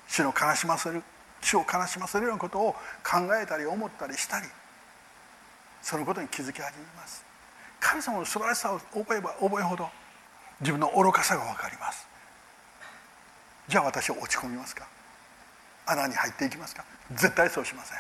[0.10, 1.04] 主の悲しませる
[1.42, 2.74] 主を悲しませるようなことを
[3.04, 4.48] 考えたり思ったりしたり
[5.82, 7.24] そのことに気づき始めます。
[7.80, 9.88] 神様の素晴らしさを覚えば覚えほど
[10.60, 12.08] 自分の愚かさが分かります。
[13.68, 14.88] じゃあ私は落ち込みますか？
[15.86, 16.84] 穴に入っていきますか？
[17.14, 17.98] 絶対そうしません。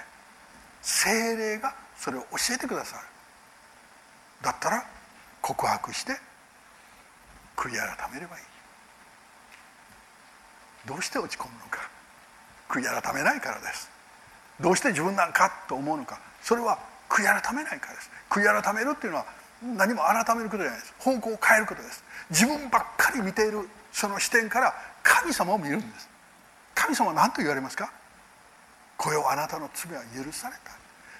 [0.81, 3.03] 精霊がそれを教えてくださる。
[4.41, 4.85] だったら
[5.41, 6.13] 告白して
[7.55, 8.43] 悔い改めればいい。
[10.87, 11.89] どうして落ち込むのか。
[12.69, 13.89] 悔い改めないからです。
[14.59, 16.19] どうして自分なんかと思うのか。
[16.41, 19.25] それは悔い改めないからです悔い改めるっていうのは
[19.61, 20.93] 何も改めることじゃないです。
[20.99, 22.03] 方向を変えることです。
[22.29, 26.09] 自分ばっかり見ているその視点から神様を見るんです。
[26.75, 27.91] 神様は何と言われますか？
[28.97, 30.71] これをあなたの罪は許された。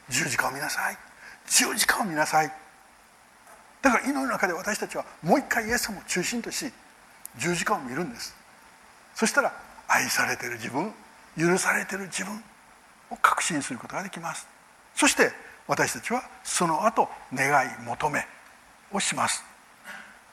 [0.09, 0.97] 十字架を見なさい。
[1.47, 2.51] 十字架を見なさい。
[3.81, 6.71] だから祈りの中で私たちはもう一回イエス様を中心とし
[7.37, 8.35] 十字架を見るんです。
[9.15, 9.53] そしたら
[9.87, 10.93] 愛されてる自分
[11.38, 12.43] 許されている自分
[13.11, 14.47] を確信することができます。
[14.95, 15.31] そして
[15.67, 18.25] 私たちはその後願い求め
[18.91, 19.43] をします。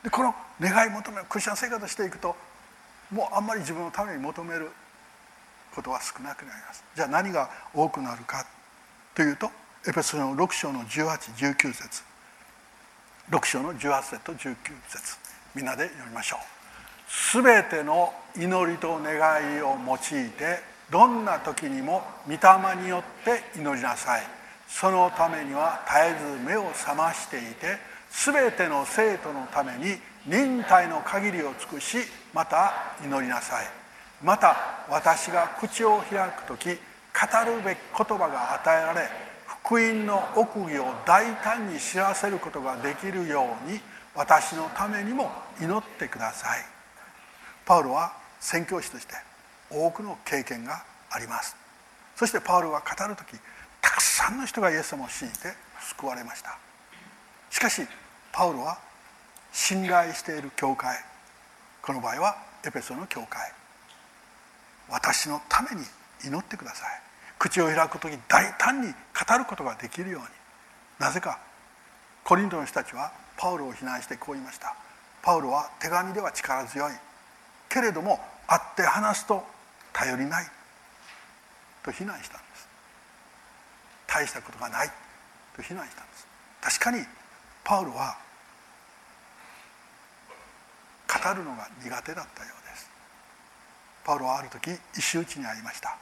[0.02, 2.34] でこの願い求めクリスチャン生活していくと
[3.10, 4.70] もうあんまり自分のために求める
[5.74, 6.84] ことは少なくなります。
[6.94, 8.46] じゃあ何が多くなるか
[9.14, 9.50] というと
[9.86, 12.02] エペソの6章の1819節。
[13.30, 14.56] 6章の18節と19
[14.88, 15.18] 節。
[15.54, 17.42] みんなで読みましょう。
[17.42, 22.38] 全ての祈りと願いを用いてどんな時にも御霊
[22.82, 24.22] によって祈りなさい。
[24.68, 27.78] そのためには絶えず目を覚ましていて
[28.10, 31.98] 全ての生徒のために忍耐の限りを尽くし
[32.32, 32.72] また
[33.04, 33.66] 祈りなさい。
[34.22, 34.56] また
[34.88, 36.74] 私が口を開く時語
[37.44, 39.08] るべき言葉が与えられ
[39.64, 43.80] 福音の奥義を大胆に知らせることができるように
[44.14, 45.30] 私のためにも
[45.60, 46.64] 祈ってください。
[47.64, 49.14] パウロは宣教師として
[49.74, 51.56] 多くの経験があります。
[52.16, 53.36] そしてパウロは語る時
[53.80, 56.56] たくさんの人がイエス様を信じて救われました。
[57.50, 57.82] しかし
[58.32, 58.78] パウロは
[59.52, 60.96] 信頼している教会。
[61.82, 63.52] この場合はエペソの教会。
[64.88, 65.84] 私のために
[66.24, 67.00] 祈ってください。
[67.38, 70.28] 口を開く時大胆に語ることができるように。
[70.98, 71.38] なぜか
[72.24, 74.74] コリントの人たちはパウロを非難してこう言いました。
[75.22, 76.92] パウロは手紙では力強い。
[77.68, 79.44] けれども会って話すと
[79.94, 80.46] 頼りない。
[81.82, 82.68] と非難したんです。
[84.06, 84.90] 大したことがない。
[85.56, 86.26] と非難したんです。
[86.60, 87.04] 確かに
[87.62, 88.18] パウロは
[91.08, 92.90] 語るのが苦手だったようです。
[94.04, 95.96] パウロはある時石打ちにありました。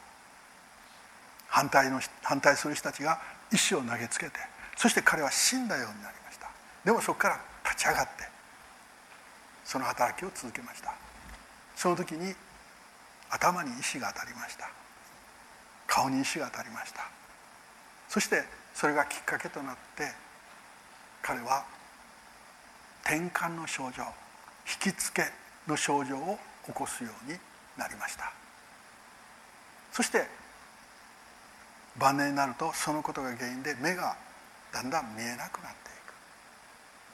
[1.49, 3.21] 反対の反対する人たちが
[3.53, 4.33] 石を投げつけて
[4.77, 6.49] そして彼は死んだようになりました。
[6.85, 8.29] でもそこから立ち上がって
[9.65, 10.95] その働きを続けました。
[11.77, 12.35] その時に
[13.33, 14.69] 頭に石が当たりました。
[15.87, 17.03] 顔に石が当たりました。
[18.09, 20.13] そしてそれがきっかけとなって
[21.23, 21.65] 彼は
[23.05, 24.05] 転換の症状
[24.85, 25.25] 引きつけ
[25.67, 27.39] の症状を起こすように
[27.77, 28.33] なりました。
[29.93, 30.27] そして
[31.99, 34.17] 晩年になるとそのことが原因で目が
[34.73, 35.73] だんだん見えなくなっ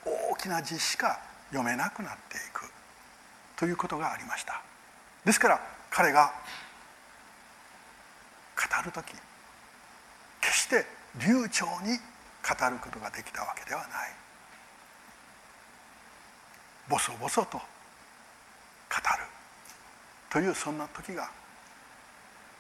[0.05, 0.31] ていく。
[0.33, 2.71] 大きな字しか読めなくなっていく
[3.57, 4.63] ということがありました。
[5.25, 6.33] ですから彼が
[8.57, 9.15] 語る時
[10.41, 10.85] 決して
[11.21, 11.99] 流暢に
[12.43, 13.89] 語ることができたわけではない。
[16.89, 17.65] ボソボソと語る。
[20.31, 21.31] というそんな時が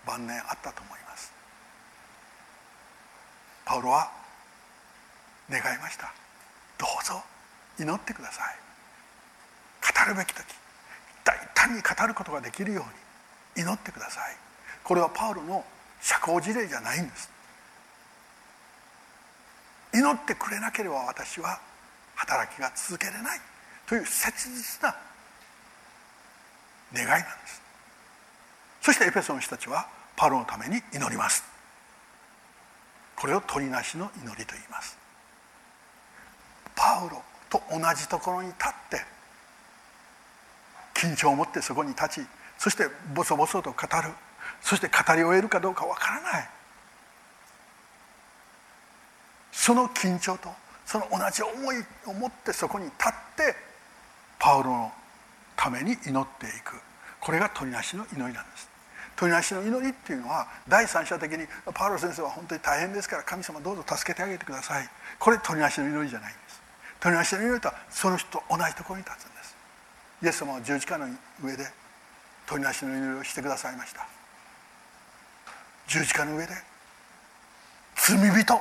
[0.06, 1.32] 晩年あったと思います。
[3.64, 4.10] パウロは
[5.50, 6.12] 願いました。
[6.78, 7.22] どうぞ
[7.78, 8.56] 祈ってください。
[10.04, 10.44] 語るべき時
[11.24, 13.07] 大胆に語ることができるように。
[13.56, 14.36] 祈ってください。
[14.84, 15.64] これはパウロの
[16.00, 17.30] 社交辞令じゃないんです。
[19.94, 21.60] 祈ってくれなければ私は
[22.14, 23.40] 働きが続けれない。
[23.88, 24.94] という切実な
[26.92, 27.62] 願いなんです。
[28.82, 31.42] そしてエペソの人たちはパウロのために祈ります。
[33.16, 34.96] これを取りなしの祈りと言います。
[36.76, 39.00] パウロと同じところに立って
[40.94, 42.26] 緊張を持ってそこに立ち
[42.58, 44.10] そしてボソボソと語る。
[44.60, 46.48] そして語り終えるかどうかわからない。
[49.52, 50.50] その緊張と
[50.84, 53.54] その同じ思いを持ってそこに立って
[54.38, 54.92] パウロの
[55.56, 56.74] ために祈っていく。
[57.20, 58.68] これが鳥なしの祈りなんです。
[59.16, 64.88] 鳥なしの祈りっていうのは第三者的にパウロ先生は本当に大変ですから神様どうぞ助けてあげてください。
[65.18, 66.62] これ鳥なしの祈りじゃないんです。
[67.00, 69.56] 鳥なしの祈りとはその人と同じところに立つんです。
[70.22, 71.06] イエス様は十字架の
[71.42, 71.66] 上で
[72.48, 74.06] 鳥なしの祈りをしてくださいました。
[75.86, 76.52] 十字架の上で
[77.96, 78.60] 罪人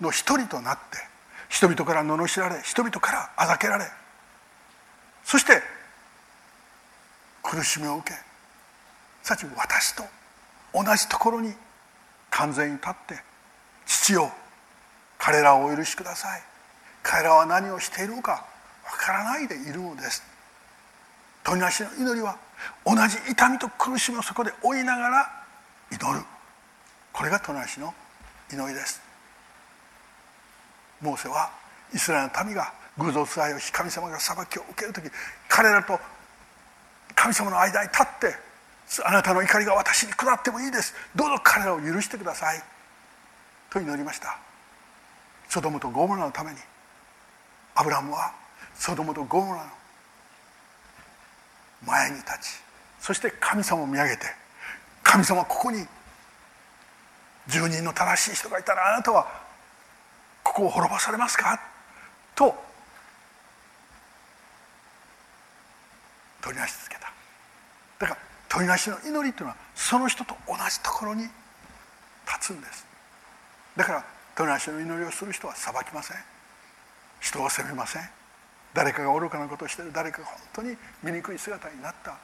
[0.00, 0.98] の一人となって
[1.48, 3.84] 人々から罵られ人々からあざけられ
[5.24, 5.60] そして
[7.42, 8.14] 苦しみを受け
[9.22, 10.04] さち私と
[10.72, 11.52] 同じところに
[12.30, 13.16] 完全に立って
[13.86, 14.30] 父よ
[15.18, 16.42] 彼らをお許しください。
[17.02, 18.46] 彼らは何をしているのかわ
[18.98, 20.22] からないでいるのです。
[21.48, 22.36] 鳥なしの祈りは
[22.84, 25.32] 同じ痛みと苦しみをそこで追いながら
[25.90, 26.22] 祈る。
[27.10, 27.94] これが鳥なしの
[28.52, 29.00] 祈りです。
[31.00, 31.50] モーセは
[31.94, 35.10] イスラエルの民が偶像崇拝をし神様が裁きを受ける時
[35.48, 35.98] 彼らと
[37.14, 38.34] 神様の間に立って
[39.06, 40.92] あなたの怒りが私に下ってもいいです。
[41.16, 42.62] どうぞ彼らを許してください。
[43.70, 44.38] と祈りました。
[45.48, 46.58] ソドムとゴモラのために
[47.74, 48.34] アブラムは
[48.74, 49.77] ソドムとゴモラの
[51.86, 52.60] 前に立ち
[53.00, 54.26] そして神様を見上げて
[55.02, 55.86] 神様ここに
[57.48, 59.26] 10人の正しい人がいたらあなたは
[60.42, 61.60] ここを滅ぼされますか？
[62.34, 62.54] と
[66.42, 67.12] 取りなし続けた。
[67.98, 71.32] だから取りなしの祈りというのはその人と同じところに立
[72.40, 72.86] つんです。
[73.76, 74.04] だから
[74.36, 76.16] 取りなしの祈りをする人は裁きません。
[77.20, 78.02] 人を責めません。
[78.74, 82.16] 誰かが愚かなことをしてる誰かが本当に醜い姿になった。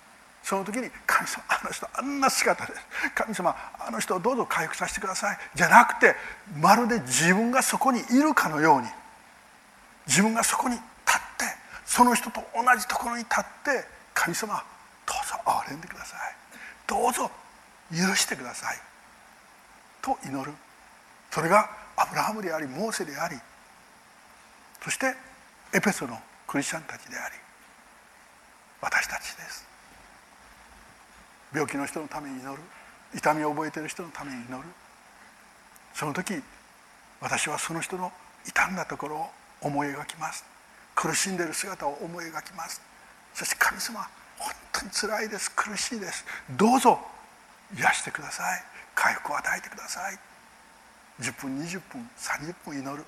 [0.43, 2.81] その時に「神様あの人あんな姿です
[3.15, 6.15] 神様あの人をどうぞ回復させてください」じゃなくて
[6.61, 8.89] まるで自分がそこにいるかのように
[10.07, 10.85] 自分がそこに立
[11.19, 14.63] ってその人と同じところに立って神様
[15.07, 16.21] どうぞ憐れんでください。
[16.87, 17.31] どうぞ
[17.91, 18.79] 許してください。
[20.03, 20.53] と祈る。
[21.31, 23.41] それがアブラハムでありモーセであり
[24.83, 25.15] そして
[25.73, 26.21] エペソの
[26.55, 27.35] クリスチャンたちであり
[28.81, 29.67] 私たちです。
[31.53, 32.63] 病気の人のために祈る。
[33.13, 34.63] 痛みを覚えている人のために祈る。
[35.95, 36.35] その時
[37.21, 38.13] 私はその人の
[38.45, 39.27] 傷んだところを
[39.63, 40.45] 思い描きます。
[40.95, 42.81] 苦しんでいる姿を思い描きます。
[43.35, 44.07] そして神様
[44.39, 45.51] 本当につらいです。
[45.57, 46.25] 苦しいです。
[46.57, 47.01] どうぞ
[47.77, 48.63] 癒してください。
[48.95, 50.17] 回復を与えてください。
[51.21, 53.05] 10分20分30分祈る。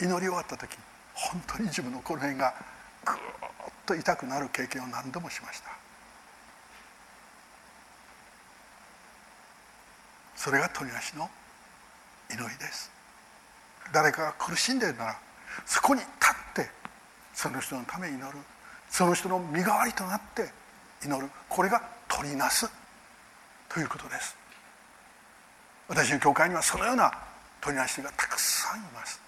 [0.00, 0.76] 祈り終わった時
[1.14, 2.54] 本当に自分のこの辺が
[3.04, 3.18] ぐーっ
[3.86, 5.70] と痛くなる経験を何度もしました。
[10.36, 11.28] それが鳥なしの
[12.30, 12.90] 祈りです。
[13.92, 15.18] 誰かが苦しんでいるなら
[15.66, 16.08] そこに立
[16.62, 16.70] って
[17.34, 18.38] その人のために祈る。
[18.88, 20.50] その人の身代わりとなって
[21.04, 21.30] 祈る。
[21.48, 22.68] これが取りなす。
[23.68, 24.36] ということです。
[25.88, 27.12] 私の教会にはそのような
[27.60, 29.20] 取りなしがたくさんいます。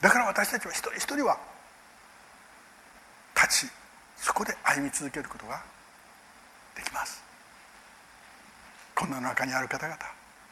[0.00, 1.38] だから私たちは一人一人は
[3.36, 3.70] 立ち
[4.16, 5.62] そこで歩み続けることが
[6.76, 7.22] できます。
[8.94, 9.98] こんな中にある方々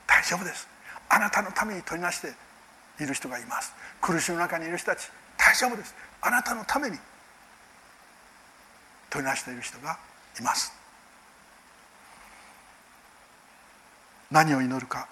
[0.07, 0.66] 大丈夫です。
[1.09, 2.32] あなたのために取りなして
[3.03, 3.72] いる人がいます。
[4.01, 5.94] 苦しみの中にいる人たち大丈夫です。
[6.20, 6.99] あなたのために
[9.11, 9.99] 取りなしている人が
[10.38, 10.72] います。
[14.30, 15.09] 何を祈るか。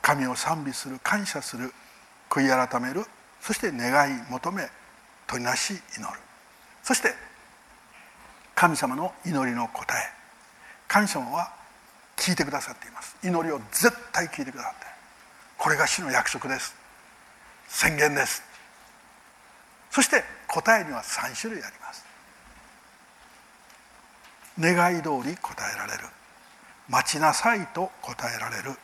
[0.00, 1.72] 神を賛美する感謝する
[2.28, 3.04] 悔い改める
[3.42, 4.68] そして願い求め
[5.26, 6.18] 取りなし祈る。
[6.82, 7.12] そして
[8.54, 10.12] 神様の祈りの答え。
[10.86, 11.52] 神様は
[12.16, 13.16] 聞いてくださっています。
[13.24, 14.86] 祈りを絶対聞いてくださって。
[15.58, 16.74] これが主の約束です。
[17.66, 18.42] 宣言です。
[19.90, 22.04] そして答えには3種類あります。
[24.60, 26.04] 願い通り答えられる。
[26.88, 28.76] 待ちなさいと答えられる。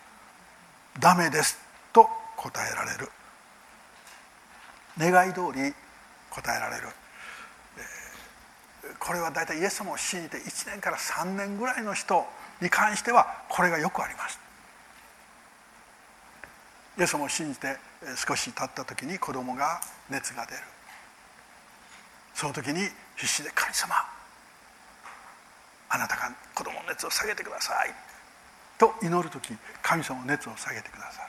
[0.98, 1.58] ダメです
[1.92, 3.08] と答えられる。
[4.98, 5.74] 願い通り
[6.30, 6.88] 答えられる。
[8.98, 12.26] これは大体イエス様を信じて1年から3年ぐらいの人
[12.60, 14.38] に関してはこれがよくあります。
[16.98, 17.76] イエス様を信じて
[18.16, 19.80] 少し経った時に子供が
[20.10, 20.62] 熱が出る。
[22.34, 23.94] その時に必死で「神様
[25.90, 27.94] あなたが子供の熱を下げてください」
[28.78, 31.28] と祈る時神様の熱を下げてくださる。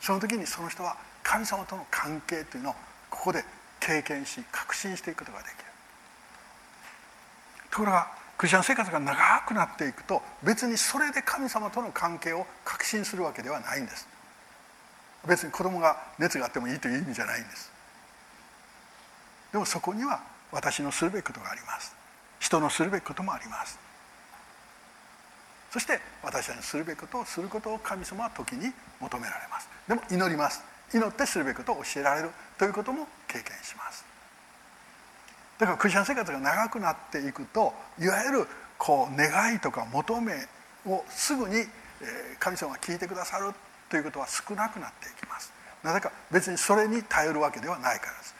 [0.00, 0.96] その時にその人は
[1.30, 2.74] 神様との関係というのを
[3.08, 3.44] ここで
[3.78, 5.54] 経験し確信していくことができる。
[7.70, 9.14] ところがクリスチャン生活が長
[9.46, 14.08] くなっていくと別にそれで神様との関係を確信するわけではないんです。
[15.24, 17.70] 別に子供が熱があってもいいという意味じゃないんです。
[19.52, 20.20] でもそこには
[20.50, 21.94] 私のするべきことがあります。
[22.40, 23.78] 人のするべきこともあります。
[25.70, 29.68] そして私たちのするべきことをすることを神様は時に求められます。
[29.86, 30.79] でも祈ります。
[30.92, 34.04] 祈ってするべきことを教えられるということも経験します。
[35.58, 38.46] だからクリスチャン生活が長くなっていくといわゆる
[38.78, 40.34] こう願いとか求め
[40.86, 41.66] をすぐに
[42.38, 43.52] 神様が聞いてくださる
[43.90, 45.52] ということは少なくなっていきます。
[45.82, 48.34] なぜか別にそれに頼るわけではないからです。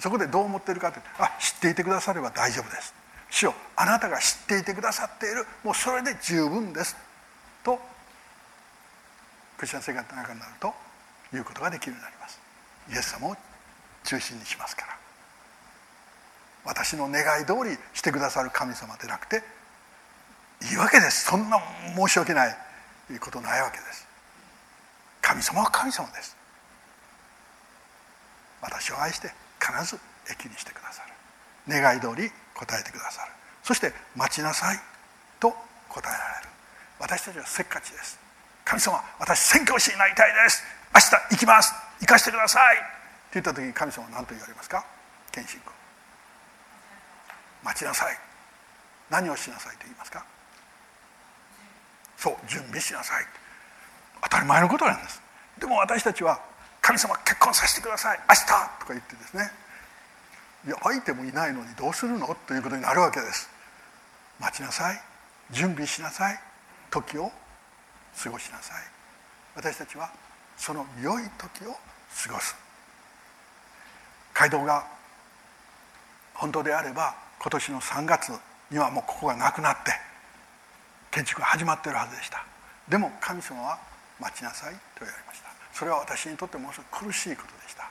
[0.00, 2.94] そこでどう思ってるかというとあ知っていてくだされば大丈夫です。
[3.30, 5.46] 主よあなたが知っていてくださっている。
[5.64, 6.94] もうそれで十分です。
[7.64, 7.78] と
[9.56, 10.74] クリスチャン生活が長くなると
[11.34, 12.40] いうことができるようになります。
[12.90, 13.36] イエス様を
[14.04, 14.98] 中心にしますから。
[16.64, 19.42] 私の願い通りしてくださる神様でなくて
[20.62, 21.26] いいわけです。
[21.26, 21.58] そんな
[21.96, 22.56] 申し訳ない
[23.20, 24.06] ことないわけです。
[25.22, 26.36] 神様は神様です。
[28.60, 29.98] 私を愛して必ず
[30.30, 31.12] 益にしてくださる。
[31.68, 33.32] 願い通り答えてくださる。
[33.62, 34.78] そして待ちなさい
[35.38, 35.54] と
[35.88, 36.48] 答えられる。
[36.98, 38.18] 私たちはせっかちです。
[38.64, 40.62] 神様私宣教師になりたいです。
[40.94, 41.74] 明日行きます。
[42.00, 42.76] 行かしてください。
[42.76, 42.84] って
[43.34, 44.84] 言った時に神様は何と言われますか？
[45.32, 45.72] 謙信君
[47.64, 48.18] 待ちなさい。
[49.10, 50.24] 何をしなさいと言いますか？
[52.16, 53.24] そう準備しなさい。
[54.22, 55.20] 当たり前のことなんです。
[55.60, 56.40] でも私たちは
[56.80, 58.20] 神様結婚させてください。
[58.28, 59.50] 明日とか言ってですね。
[60.66, 62.36] いや相手もいないのにどうするの？
[62.46, 63.48] ということになるわけです。
[64.40, 65.00] 待ちなさい。
[65.50, 66.40] 準備しなさい。
[66.90, 67.30] 時を
[68.22, 68.82] 過ごしなさい。
[69.54, 70.10] 私たちは
[70.58, 72.54] その良い時を過ごす。
[74.34, 74.86] 街道が
[76.34, 78.32] 本当であれば今年の3月
[78.70, 79.92] にはもうここがなくなって
[81.10, 82.44] 建築が始まっているはずでした。
[82.88, 83.78] でも神様は
[84.20, 85.48] 待ちなさいと言われました。
[85.72, 87.90] それは私にとってものすごく苦しいことでした。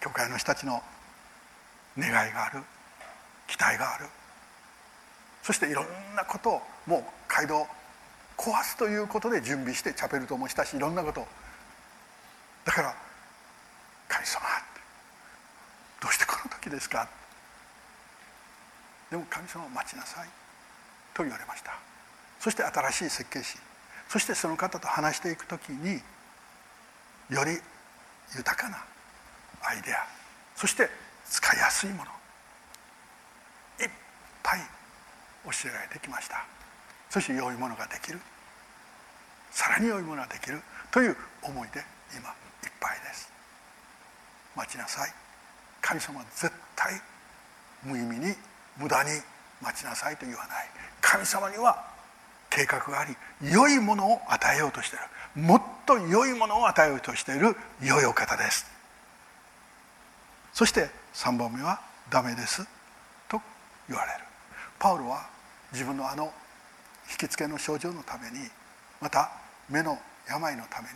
[0.00, 0.82] 教会の人たちの
[1.98, 2.62] 願いがある
[3.46, 4.06] 期待がある。
[5.42, 7.66] そしていろんなことをもう街道
[8.36, 11.26] 壊すということで準備してチャペルトもしたしいろんなこと。
[12.64, 12.94] だから
[14.08, 14.42] 神様
[16.02, 17.08] どうしてこの時ですか？
[19.10, 20.28] でも神様を待ちなさい
[21.14, 21.72] と言われました。
[22.40, 23.56] そして新しい設計士
[24.08, 26.00] そしてその方と話していく時に
[27.30, 27.58] より
[28.36, 28.84] 豊かな
[29.62, 30.06] アイデア
[30.54, 30.88] そして
[31.28, 32.10] 使いやすいもの
[33.80, 33.90] いっ
[34.42, 34.60] ぱい
[35.44, 36.44] 教えられてきました。
[37.16, 38.20] そして良いものができる。
[39.50, 40.60] さらに良いものができる。
[40.90, 42.32] という思いで今い
[42.68, 43.32] っぱいです。
[44.54, 45.10] 待ちなさい。
[45.80, 46.92] 神様は絶対
[47.82, 48.34] 無意味に
[48.76, 49.08] 無駄に
[49.62, 50.68] 待ちなさいと言わない。
[51.00, 51.86] 神様には
[52.50, 53.16] 計画があり
[53.50, 55.42] 良いものを与えようとしている。
[55.42, 57.56] もっと良いものを与えようとしている。
[57.80, 58.70] 良いお方です。
[60.52, 61.80] そして3番目は
[62.12, 62.62] 「ダメです」
[63.26, 63.40] と
[63.88, 64.24] 言われる。
[64.78, 65.26] パウロは
[65.72, 66.30] 自分のあの
[67.10, 68.48] 引きつけの症状のために
[69.00, 69.30] また
[69.68, 69.98] 目の
[70.28, 70.94] 病のために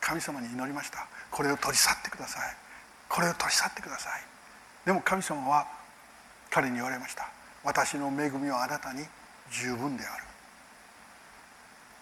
[0.00, 1.06] 神様に祈りました。
[1.30, 2.56] これを取り去ってください。
[3.08, 4.22] これを取り去ってください。
[4.86, 5.66] でも神様は
[6.50, 7.28] 彼に言われました。
[7.62, 9.04] 私の恵みはあなたに
[9.50, 10.24] 十分である。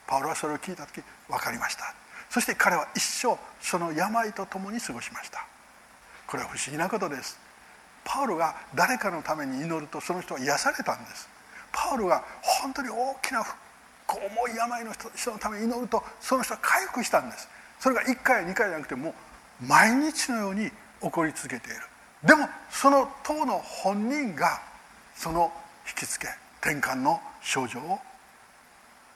[0.07, 1.95] パウロはそれを聞いた時分かりました。
[2.31, 5.45] そして彼は一生その病と共に過ごしました。
[6.27, 7.39] これは不思議なことです。
[8.05, 11.29] パウロが誰かのために祈るとその人は癒されたんです。
[11.73, 13.45] パウロが本当に大きな
[14.09, 17.49] 重い病の人のために祈るとその人は回復したんです。
[17.79, 19.11] それが1回や2回じゃなくても
[19.63, 20.71] う毎日のように
[21.03, 21.83] 起こり続けている。
[22.25, 24.61] でもその当の本人が
[25.15, 25.53] その
[25.87, 26.29] 引きつけ
[26.61, 27.99] 転換の症状を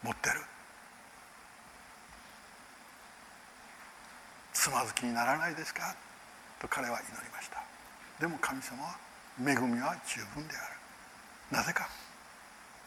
[0.03, 0.41] 持ってる。
[4.53, 5.97] つまずきにならないですか？
[6.61, 7.63] と彼は祈りました。
[8.21, 8.97] でも神様は
[9.41, 10.61] 恵みは十分であ
[11.51, 11.57] る。
[11.57, 11.89] なぜか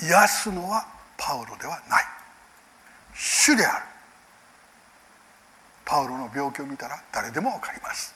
[0.01, 0.85] 癒すのは
[1.17, 2.03] パウロではない。
[3.13, 3.85] 主である。
[5.85, 8.13] パウロの病気を見たら誰でも分かります。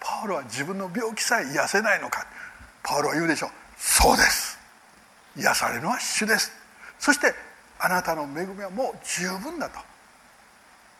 [0.00, 2.26] パウロは自分の病気さえ癒せないのか。
[2.82, 3.50] パウロは言うでしょう。
[3.78, 4.58] そうです。
[5.36, 6.52] 癒されるのは主です。
[6.98, 7.32] そして
[7.78, 9.78] あなたの恵みはもう十分だと。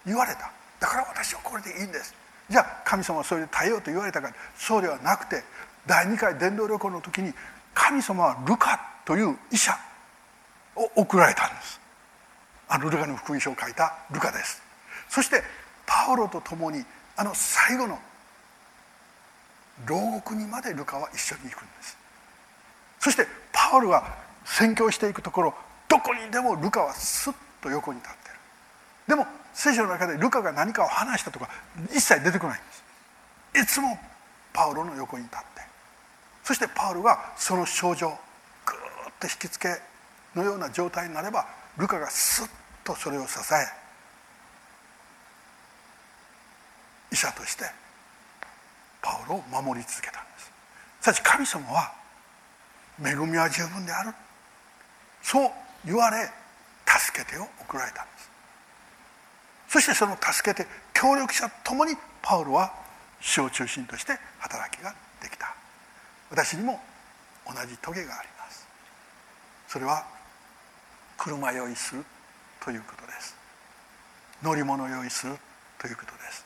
[0.07, 0.51] 言われた。
[0.81, 2.15] だから私はこれでいいんです。
[2.49, 4.33] じゃあ神様はそれで耐えようと言われたか。
[4.57, 5.43] そうではなくて
[5.87, 7.35] 第2回伝道旅行の時に
[7.79, 9.73] 神様はルカという医者
[10.75, 11.81] を送られたんです。
[12.69, 14.61] あのルカの福音書を書いたルカです。
[15.09, 15.43] そして
[15.87, 16.85] パウロと共に
[17.17, 17.99] あの最後の
[19.87, 21.97] 牢獄にまでルカは一緒に行くんです。
[22.99, 24.05] そしてパウロが
[24.45, 25.55] 宣教していくところ
[25.89, 28.35] どこにでもルカはスッと横に立ってる。
[29.07, 31.49] でも聖書の中でルカが何かを話したとか
[31.95, 32.63] 一切出てこないん
[33.55, 33.73] です。
[33.73, 33.97] いつも
[34.53, 35.68] パウロの横に立って。
[36.49, 38.19] そしてパウロがその症状ぐーっ
[39.21, 39.69] と引きつけ
[40.35, 41.45] のような状態になれば
[41.77, 42.49] ルカがスッ
[42.83, 43.67] とそれを支え
[47.13, 47.65] 医者として
[49.03, 50.51] パウロを守り続けたんです。
[51.03, 51.93] しかし神様は
[53.05, 54.15] 恵みは十分である。
[55.21, 55.51] そう
[55.85, 56.31] 言われ
[56.87, 58.31] 助けてを送られたんです。
[59.69, 62.73] そしてその助けて協力者ともにパウロは
[63.21, 65.55] 主を中心として働きができた。
[66.31, 66.81] 私にも
[67.47, 68.67] 同じトゲがあります。
[69.69, 70.05] それは
[71.17, 72.05] 車用意する
[72.61, 73.35] ということです。
[74.43, 75.37] 乗り物用意する
[75.79, 76.45] ということです。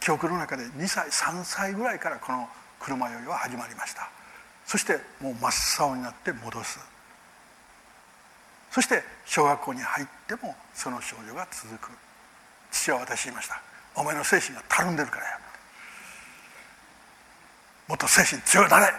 [0.00, 2.48] 記憶の中で2歳3歳ぐらいからこの
[2.78, 4.08] 車酔いは始まりました。
[4.64, 6.78] そしてもう真っ青になって戻す。
[8.70, 11.90] そして小学校に入ってもその少女が続く。
[12.70, 13.60] 父は私言いました。
[13.94, 15.45] お前の精神がたるんでるからや。
[17.88, 18.92] もっと精神強くなれ。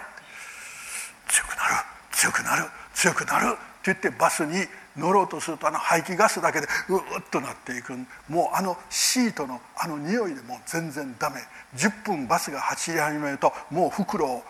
[1.28, 3.52] 強くなる強くなる強くなる。
[3.52, 4.66] って言ってバスに
[4.96, 7.92] 乗ろうとするとあの排気ガスだけでうっとなっていく。
[8.28, 11.40] もうあのシートのあの匂いでもう全然ダメ。
[11.76, 14.42] 10分バスが走り始めるともう袋を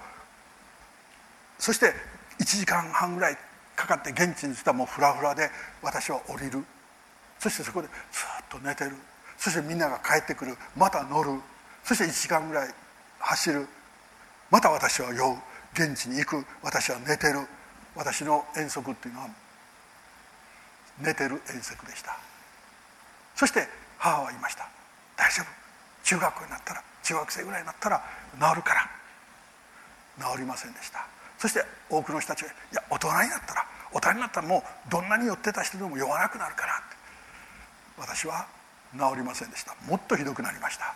[1.58, 1.92] そして
[2.38, 3.36] 1時間半ぐらい
[3.74, 5.50] かかって現地に着いたらもうフラフラで
[5.82, 6.64] 私は降りる。
[7.38, 8.92] そしてそこでずっと寝てる。
[9.36, 10.56] そしてみんなが帰ってくる。
[10.76, 11.30] また乗る。
[11.84, 12.74] そして1時間ぐらい
[13.18, 13.68] 走る。
[14.50, 15.36] また私は酔う
[15.74, 16.44] 現地に行く。
[16.62, 17.46] 私は寝てる。
[17.94, 19.28] 私の遠足っていうのは
[21.00, 22.16] 寝てる遠足でした。
[23.34, 23.68] そして
[23.98, 24.68] 母は言いました。
[25.16, 25.46] 大丈夫。
[26.04, 28.02] 中学校になったら中学生ぐらいになったら
[28.38, 28.88] 治るから。
[30.18, 31.06] 治りませんでした。
[31.38, 36.82] そして多くの人たちは「いや大人になったら大人になったらもうどんなに寄ってた人でも酔わなくなるから」って
[37.96, 38.46] 私は
[38.92, 39.74] 治りませんでした。
[39.86, 40.94] もっとひどくなりました。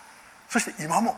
[0.48, 1.16] そして今も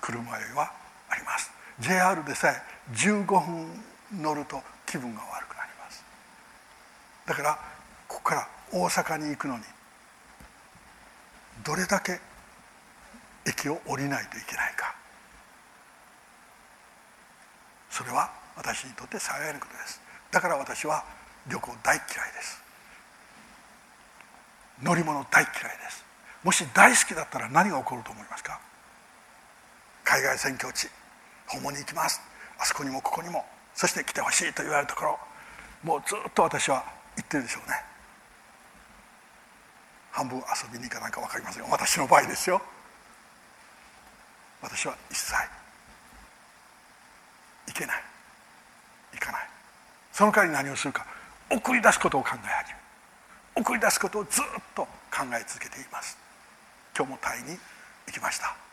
[0.00, 0.72] 車酔いは
[1.08, 1.50] あります。
[1.80, 2.62] JR でさえ
[2.92, 3.84] 15分
[4.22, 6.04] 乗ると気分が悪くなります。
[7.26, 7.58] だから
[8.08, 9.64] ここから大阪に行くのに
[11.64, 12.20] どれだけ
[13.46, 14.94] 駅を降りないといけないか。
[17.90, 20.00] それは私にとって幸いなことです。
[20.30, 21.04] だから私は
[21.48, 22.62] 旅行大嫌いです。
[24.82, 26.04] 乗り物大嫌いです。
[26.42, 28.60] もし大好きだったら何が起こると思いますか？
[30.04, 30.88] 海外宣教地
[31.46, 32.20] 訪問に行きます。
[32.58, 33.44] あそこにもここにも
[33.74, 35.18] そして来てほしいと言われるところ
[35.82, 36.84] もうずっと私は
[37.16, 37.76] 言ってるでしょうね。
[40.12, 42.62] 半分遊びに行かないか分かりません私の場合ですよ。
[44.62, 45.34] 私は一切
[47.66, 48.02] 行けない。
[49.14, 49.48] 行かない。
[50.12, 51.04] その代わり何をするか
[51.50, 52.78] 送り出すことを考え始め
[53.56, 54.44] 送り出すことをずっ
[54.74, 56.16] と考え続けています。
[56.96, 57.58] 今日もタイに
[58.06, 58.63] 行きました。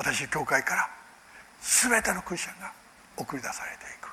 [0.00, 0.88] 私教会から
[1.60, 2.72] 全てのクリスチャンが
[3.18, 4.08] 送り出されていく。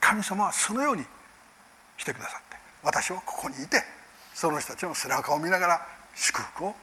[0.00, 1.02] 神様はそのように
[1.96, 3.82] してくださって私はここにいて
[4.34, 6.74] その人たちの背中を見ながら祝福を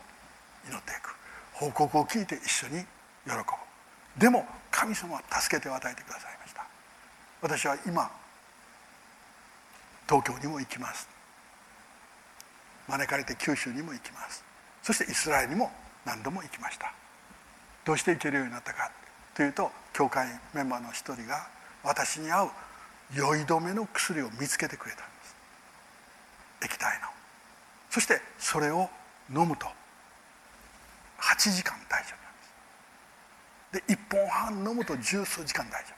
[0.68, 1.16] 祈っていく。
[1.54, 2.84] 報告を聞いて一緒に
[3.24, 3.36] 喜ぶ。
[4.18, 6.66] でも神様は助けてを与えてくださいました。
[7.42, 8.12] 私は今
[10.10, 11.08] 東京にも行きます。
[12.90, 14.44] 招かれて九州にも行きます。
[14.84, 15.72] そしてイスラエルにも
[16.04, 16.94] 何度も行きました。
[17.86, 18.92] どうして行けるようになったか
[19.36, 21.48] というと教会メンバーの一人が
[21.84, 22.50] 私に合う
[23.14, 25.36] 酔い止めの薬を見つけてくれたんです。
[26.64, 27.08] 液体の。
[27.90, 28.90] そしてそれを
[29.30, 29.68] 飲むと。
[31.20, 32.14] 8時間大丈
[33.72, 33.88] 夫なんです。
[33.88, 35.92] で1本半飲むと十数時間大丈夫なんで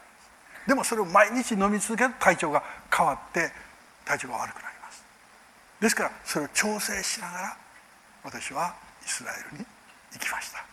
[0.64, 0.68] す。
[0.68, 2.64] でもそれを毎日飲み続けると体調が
[2.96, 3.52] 変わって
[4.06, 5.04] 体調が悪くなります。
[5.80, 7.58] ですからそれを調整しながら
[8.24, 9.66] 私はイスラエルに
[10.14, 10.73] 行きました。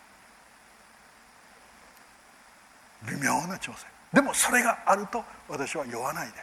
[3.08, 3.86] 微妙な調整。
[4.12, 6.34] でもそれがあると私は酔わないで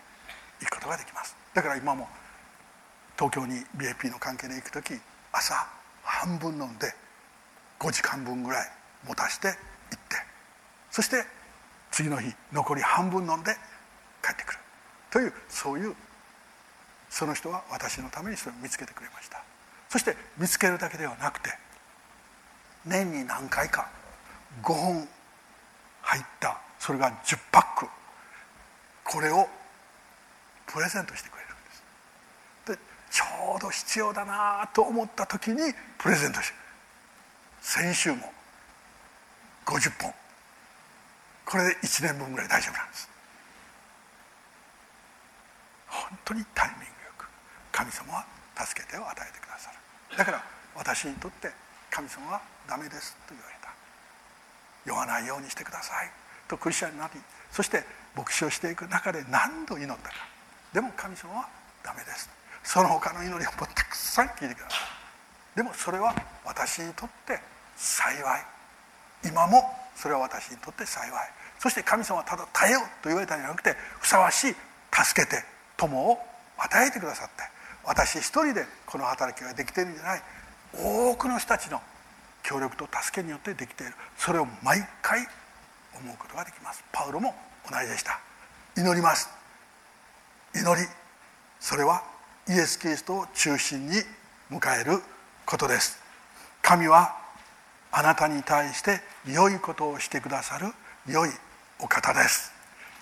[0.62, 1.36] 行くことができます。
[1.54, 2.08] だから今も
[3.16, 5.00] 東京に BIP の関係で行く時
[5.32, 5.68] 朝
[6.04, 6.94] 半分飲んで
[7.80, 8.72] 5時間分ぐらい
[9.06, 10.16] 持たして行って
[10.90, 11.26] そして
[11.92, 13.56] 次の日残り半分飲んで
[14.24, 14.60] 帰ってくる。
[15.10, 15.96] というそういう
[17.10, 19.42] その人は私のためにそれを見つけてくれました。
[19.90, 21.50] そして見つけるだけではなくて
[22.86, 23.90] 年に何回か
[24.64, 25.08] 5本
[26.08, 26.58] 入った。
[26.80, 27.88] それが10パック。
[29.04, 29.48] これを
[30.66, 31.84] プレゼントしてくれるんです。
[32.66, 32.80] で
[33.12, 35.58] ちょうど必要だなと思った時に
[35.98, 36.56] プレゼントして
[37.62, 38.32] 先週も
[39.66, 40.14] 50本。
[41.46, 43.10] これで1年分ぐらい大丈夫なんです。
[45.88, 47.28] 本当にタイミングよく
[47.72, 48.26] 神様は
[48.56, 50.18] 助けてを与えてくださる。
[50.18, 50.44] だから
[50.76, 51.52] 私にとって
[51.92, 53.57] 神様はダメですと言われ
[54.88, 56.10] 酔わないようにしてください。
[56.48, 57.20] とクリスチャンになり
[57.52, 57.84] そして
[58.16, 60.16] 牧師をしていく中で何度祈ったか。
[60.74, 61.50] でも神様は
[61.84, 62.30] ダメです。
[62.64, 64.80] その他の祈りをもたくさん聞いてください。
[65.58, 66.16] でもそれは
[66.46, 67.40] 私にとって
[67.76, 68.46] 幸い。
[69.26, 69.64] 今も
[69.96, 71.12] それは私にとって幸い。
[71.60, 74.56] そして神様はただ耐えようと言われたんじゃなくてふさわしい
[74.94, 75.44] 助けて
[75.76, 76.20] 友を
[76.58, 77.44] 与えてくださって
[77.84, 80.22] 私一人でこの働きができてるんじゃない。
[80.74, 81.82] 多くの人たちの
[82.48, 83.94] 協力と助けによってできている。
[84.18, 85.20] それを毎回
[85.94, 86.82] 思うことができます。
[86.94, 87.36] パウロも
[87.70, 88.22] 同じでした。
[88.78, 89.30] 祈ります。
[90.56, 90.88] 祈り。
[91.60, 92.04] それは
[92.48, 93.98] イエス・キリストを中心に
[94.50, 95.02] 迎える
[95.46, 96.00] ことです。
[96.62, 97.18] 神は
[97.92, 100.68] あなたに対して良いことをしてくださる
[101.06, 101.30] 良い
[101.80, 102.54] お方です。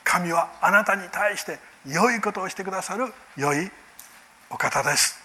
[0.04, 3.70] 神はあなたに対して良いことをしてくださる良い
[4.50, 5.20] お方です。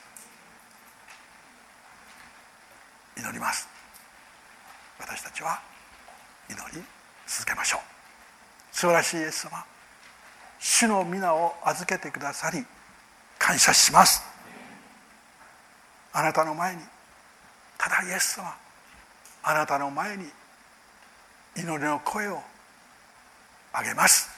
[3.17, 3.80] 祈ります。
[5.01, 5.61] 私たちは
[6.49, 6.83] 祈り
[7.27, 7.81] 続けましょう。
[8.73, 9.65] 素晴らしいイエス様
[10.59, 12.65] 主の皆を預けてくださり
[13.39, 14.23] 感謝します。
[16.13, 16.83] あなたの前に
[17.79, 18.55] ただイエス様
[19.43, 20.27] あなたの前に
[21.57, 22.39] 祈りの声を
[23.73, 24.29] 上げます。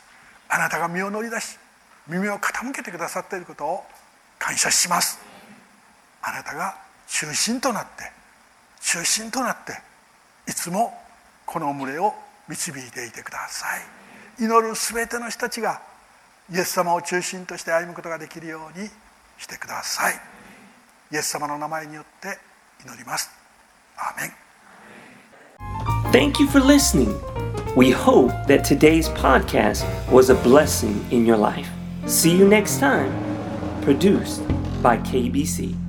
[0.49, 1.59] あなたが身を乗り出し
[2.07, 3.85] 耳を傾けてくださっていることを
[4.39, 5.19] 感謝します。
[6.23, 6.77] あなたが
[7.09, 8.13] 中心となって
[8.81, 9.92] 中心となって
[10.49, 10.93] いつも
[11.47, 12.15] この群れを
[12.49, 13.67] 導いていてくださ
[14.39, 15.81] い祈る全ての人たちが
[16.53, 18.89] イエス様を中心として歩むことができるように
[19.39, 20.15] してください
[21.13, 22.39] イエス様の名前によって
[22.85, 23.31] 祈ります
[23.97, 24.33] アーメン
[26.13, 27.19] Thank you for listening.
[27.75, 31.69] We hope that today's podcast was a blessing in your life.
[32.07, 33.11] See you next time.
[33.83, 34.43] Produced
[34.83, 35.82] by KBC.